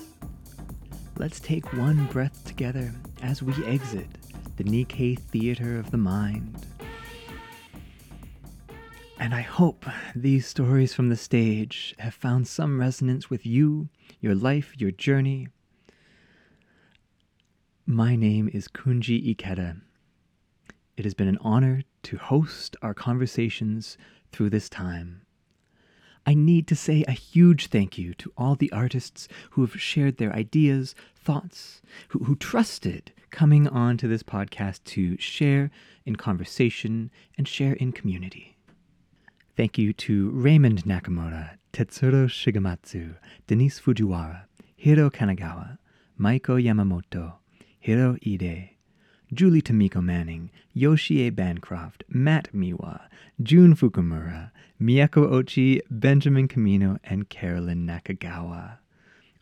Let's 1.18 1.40
take 1.40 1.72
one 1.72 2.08
breath 2.08 2.44
together 2.44 2.94
as 3.22 3.42
we 3.42 3.54
exit 3.66 4.08
the 4.58 4.66
Nikkei 4.66 5.18
Theater 5.18 5.80
of 5.80 5.90
the 5.92 5.98
Mind. 5.98 6.66
And 9.18 9.34
I 9.34 9.40
hope 9.40 9.86
these 10.14 10.46
stories 10.46 10.94
from 10.94 11.08
the 11.08 11.16
stage 11.16 11.96
have 12.00 12.14
found 12.14 12.50
some 12.50 12.82
resonance 12.82 13.30
with 13.30 13.46
you, 13.46 13.88
your 14.20 14.36
life, 14.36 14.74
your 14.78 14.92
journey. 14.92 15.48
My 17.86 18.18
name 18.18 18.50
is 18.54 18.68
Kunji 18.68 19.34
Ikeda. 19.36 19.80
It 20.98 21.06
has 21.06 21.14
been 21.14 21.30
an 21.30 21.40
honor 21.40 21.84
to 22.04 22.18
host 22.18 22.76
our 22.82 22.94
conversations 22.94 23.98
through 24.34 24.50
this 24.50 24.68
time. 24.68 25.25
I 26.26 26.34
need 26.34 26.68
to 26.68 26.76
say 26.76 27.04
a 27.08 27.12
huge 27.12 27.68
thank 27.68 27.98
you 27.98 28.14
to 28.16 28.32
all 28.38 28.56
the 28.56 28.72
artists 28.72 29.28
who 29.52 29.62
have 29.62 29.80
shared 29.80 30.18
their 30.18 30.34
ideas, 30.34 30.96
thoughts, 31.16 31.82
who, 32.10 32.20
who 32.24 32.36
trusted 32.36 33.12
coming 33.30 33.68
on 33.68 33.98
to 33.98 34.08
this 34.08 34.24
podcast 34.24 34.84
to 34.86 35.18
share 35.18 35.70
in 36.06 36.16
conversation 36.16 37.12
and 37.38 37.48
share 37.48 37.74
in 37.74 37.92
community. 37.92 38.58
Thank 39.56 39.78
you 39.78 39.94
to 39.94 40.32
Raymond 40.32 40.84
Nakamura, 40.84 41.58
Tetsuro 41.72 42.28
Shigematsu, 42.28 43.16
Denise 43.48 43.80
Fujiwara, 43.80 44.46
Hiro 44.76 45.10
Kanagawa, 45.10 45.78
Maiko 46.20 46.62
Yamamoto, 46.62 47.34
Hiro 47.80 48.18
Ide, 48.22 48.75
Julie 49.34 49.62
Tamiko 49.62 50.04
Manning, 50.04 50.52
Yoshie 50.76 51.34
Bancroft, 51.36 52.04
Matt 52.08 52.50
Miwa, 52.54 53.08
June 53.42 53.76
Fukumura, 53.76 54.52
Miyako 54.80 55.30
Ochi, 55.30 55.82
Benjamin 55.90 56.48
Kamino, 56.48 57.00
and 57.04 57.28
Carolyn 57.30 57.88
Nakagawa. 57.88 58.78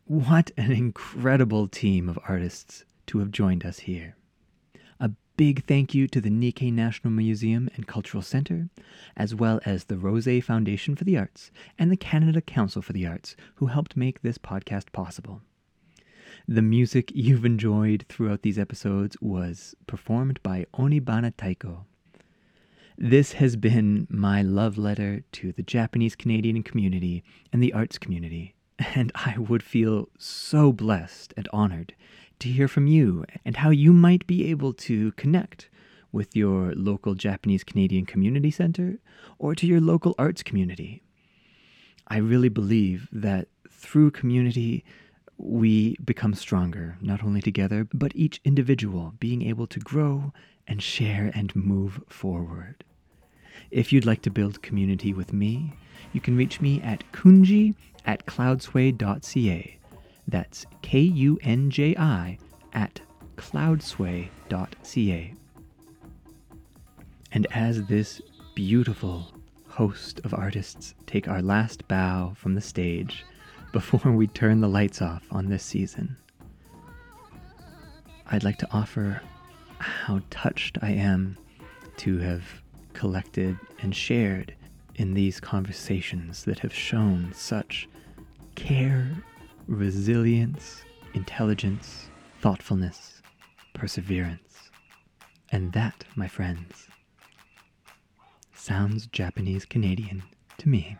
What 0.05 0.51
an 0.57 0.71
incredible 0.71 1.67
team 1.67 2.07
of 2.07 2.19
artists 2.27 2.85
to 3.07 3.19
have 3.19 3.31
joined 3.31 3.65
us 3.65 3.79
here. 3.79 4.15
A 4.99 5.11
big 5.37 5.65
thank 5.65 5.93
you 5.93 6.07
to 6.07 6.21
the 6.21 6.29
Nikkei 6.29 6.71
National 6.71 7.11
Museum 7.11 7.69
and 7.75 7.87
Cultural 7.87 8.21
Center, 8.21 8.69
as 9.17 9.35
well 9.35 9.59
as 9.65 9.85
the 9.85 9.97
Rose 9.97 10.43
Foundation 10.43 10.95
for 10.95 11.03
the 11.03 11.17
Arts 11.17 11.51
and 11.77 11.91
the 11.91 11.97
Canada 11.97 12.41
Council 12.41 12.81
for 12.81 12.93
the 12.93 13.05
Arts, 13.05 13.35
who 13.55 13.65
helped 13.67 13.97
make 13.97 14.21
this 14.21 14.37
podcast 14.37 14.91
possible. 14.91 15.41
The 16.47 16.61
music 16.61 17.09
you've 17.15 17.45
enjoyed 17.45 18.05
throughout 18.09 18.41
these 18.41 18.59
episodes 18.59 19.15
was 19.21 19.75
performed 19.87 20.43
by 20.43 20.65
Onibana 20.73 21.31
Taiko. 21.37 21.85
This 22.97 23.33
has 23.33 23.55
been 23.55 24.07
my 24.09 24.41
love 24.41 24.77
letter 24.77 25.23
to 25.31 25.53
the 25.53 25.63
Japanese 25.63 26.17
Canadian 26.17 26.61
community 26.61 27.23
and 27.53 27.63
the 27.63 27.71
arts 27.71 27.97
community, 27.97 28.55
and 28.77 29.09
I 29.15 29.37
would 29.37 29.63
feel 29.63 30.09
so 30.17 30.73
blessed 30.73 31.33
and 31.37 31.47
honored 31.53 31.95
to 32.39 32.49
hear 32.49 32.67
from 32.67 32.87
you 32.87 33.23
and 33.45 33.55
how 33.55 33.69
you 33.69 33.93
might 33.93 34.27
be 34.27 34.49
able 34.49 34.73
to 34.73 35.13
connect 35.13 35.69
with 36.11 36.35
your 36.35 36.73
local 36.75 37.15
Japanese 37.15 37.63
Canadian 37.63 38.05
community 38.05 38.51
center 38.51 38.99
or 39.39 39.55
to 39.55 39.65
your 39.65 39.79
local 39.79 40.13
arts 40.17 40.43
community. 40.43 41.03
I 42.09 42.17
really 42.17 42.49
believe 42.49 43.07
that 43.13 43.47
through 43.69 44.11
community, 44.11 44.83
we 45.45 45.95
become 46.03 46.33
stronger, 46.33 46.97
not 47.01 47.23
only 47.23 47.41
together, 47.41 47.87
but 47.93 48.15
each 48.15 48.39
individual 48.45 49.13
being 49.19 49.41
able 49.41 49.67
to 49.67 49.79
grow 49.79 50.31
and 50.67 50.81
share 50.81 51.31
and 51.35 51.55
move 51.55 52.01
forward. 52.07 52.83
If 53.69 53.91
you'd 53.91 54.05
like 54.05 54.21
to 54.23 54.29
build 54.29 54.61
community 54.61 55.13
with 55.13 55.33
me, 55.33 55.73
you 56.13 56.21
can 56.21 56.37
reach 56.37 56.61
me 56.61 56.81
at 56.81 57.03
kunji 57.11 57.75
at 58.05 58.25
cloudsway.ca. 58.25 59.77
That's 60.27 60.65
K 60.81 60.99
U 60.99 61.39
N 61.43 61.69
J 61.69 61.95
I 61.97 62.37
at 62.73 63.01
cloudsway.ca. 63.35 65.33
And 67.31 67.47
as 67.51 67.83
this 67.85 68.21
beautiful 68.55 69.33
host 69.67 70.21
of 70.23 70.33
artists 70.33 70.93
take 71.07 71.27
our 71.27 71.41
last 71.41 71.87
bow 71.87 72.33
from 72.35 72.53
the 72.53 72.61
stage 72.61 73.25
before 73.73 74.11
we 74.11 74.27
turn 74.27 74.61
the 74.61 74.67
lights 74.69 75.01
off 75.01 75.23
on 75.31 75.49
this 75.49 75.63
season, 75.63 76.15
I'd 78.27 78.43
like 78.43 78.59
to 78.59 78.67
offer 78.71 79.19
how 79.79 80.21
touched 80.29 80.77
I 80.81 80.91
am 80.91 81.37
to 81.97 82.19
have 82.19 82.43
collected 82.93 83.57
and 83.81 83.93
shared 83.93 84.55
in 84.95 85.15
these 85.15 85.39
conversations 85.39 86.45
that 86.45 86.59
have 86.59 86.73
shown 86.73 87.33
such 87.33 87.89
care, 88.53 89.09
resilience, 89.67 90.83
intelligence, 91.15 92.11
thoughtfulness, 92.41 93.23
perseverance. 93.73 94.69
And 95.51 95.73
that, 95.73 96.05
my 96.15 96.27
friends, 96.27 96.87
sounds 98.53 99.07
Japanese 99.07 99.65
Canadian 99.65 100.21
to 100.59 100.69
me. 100.69 100.95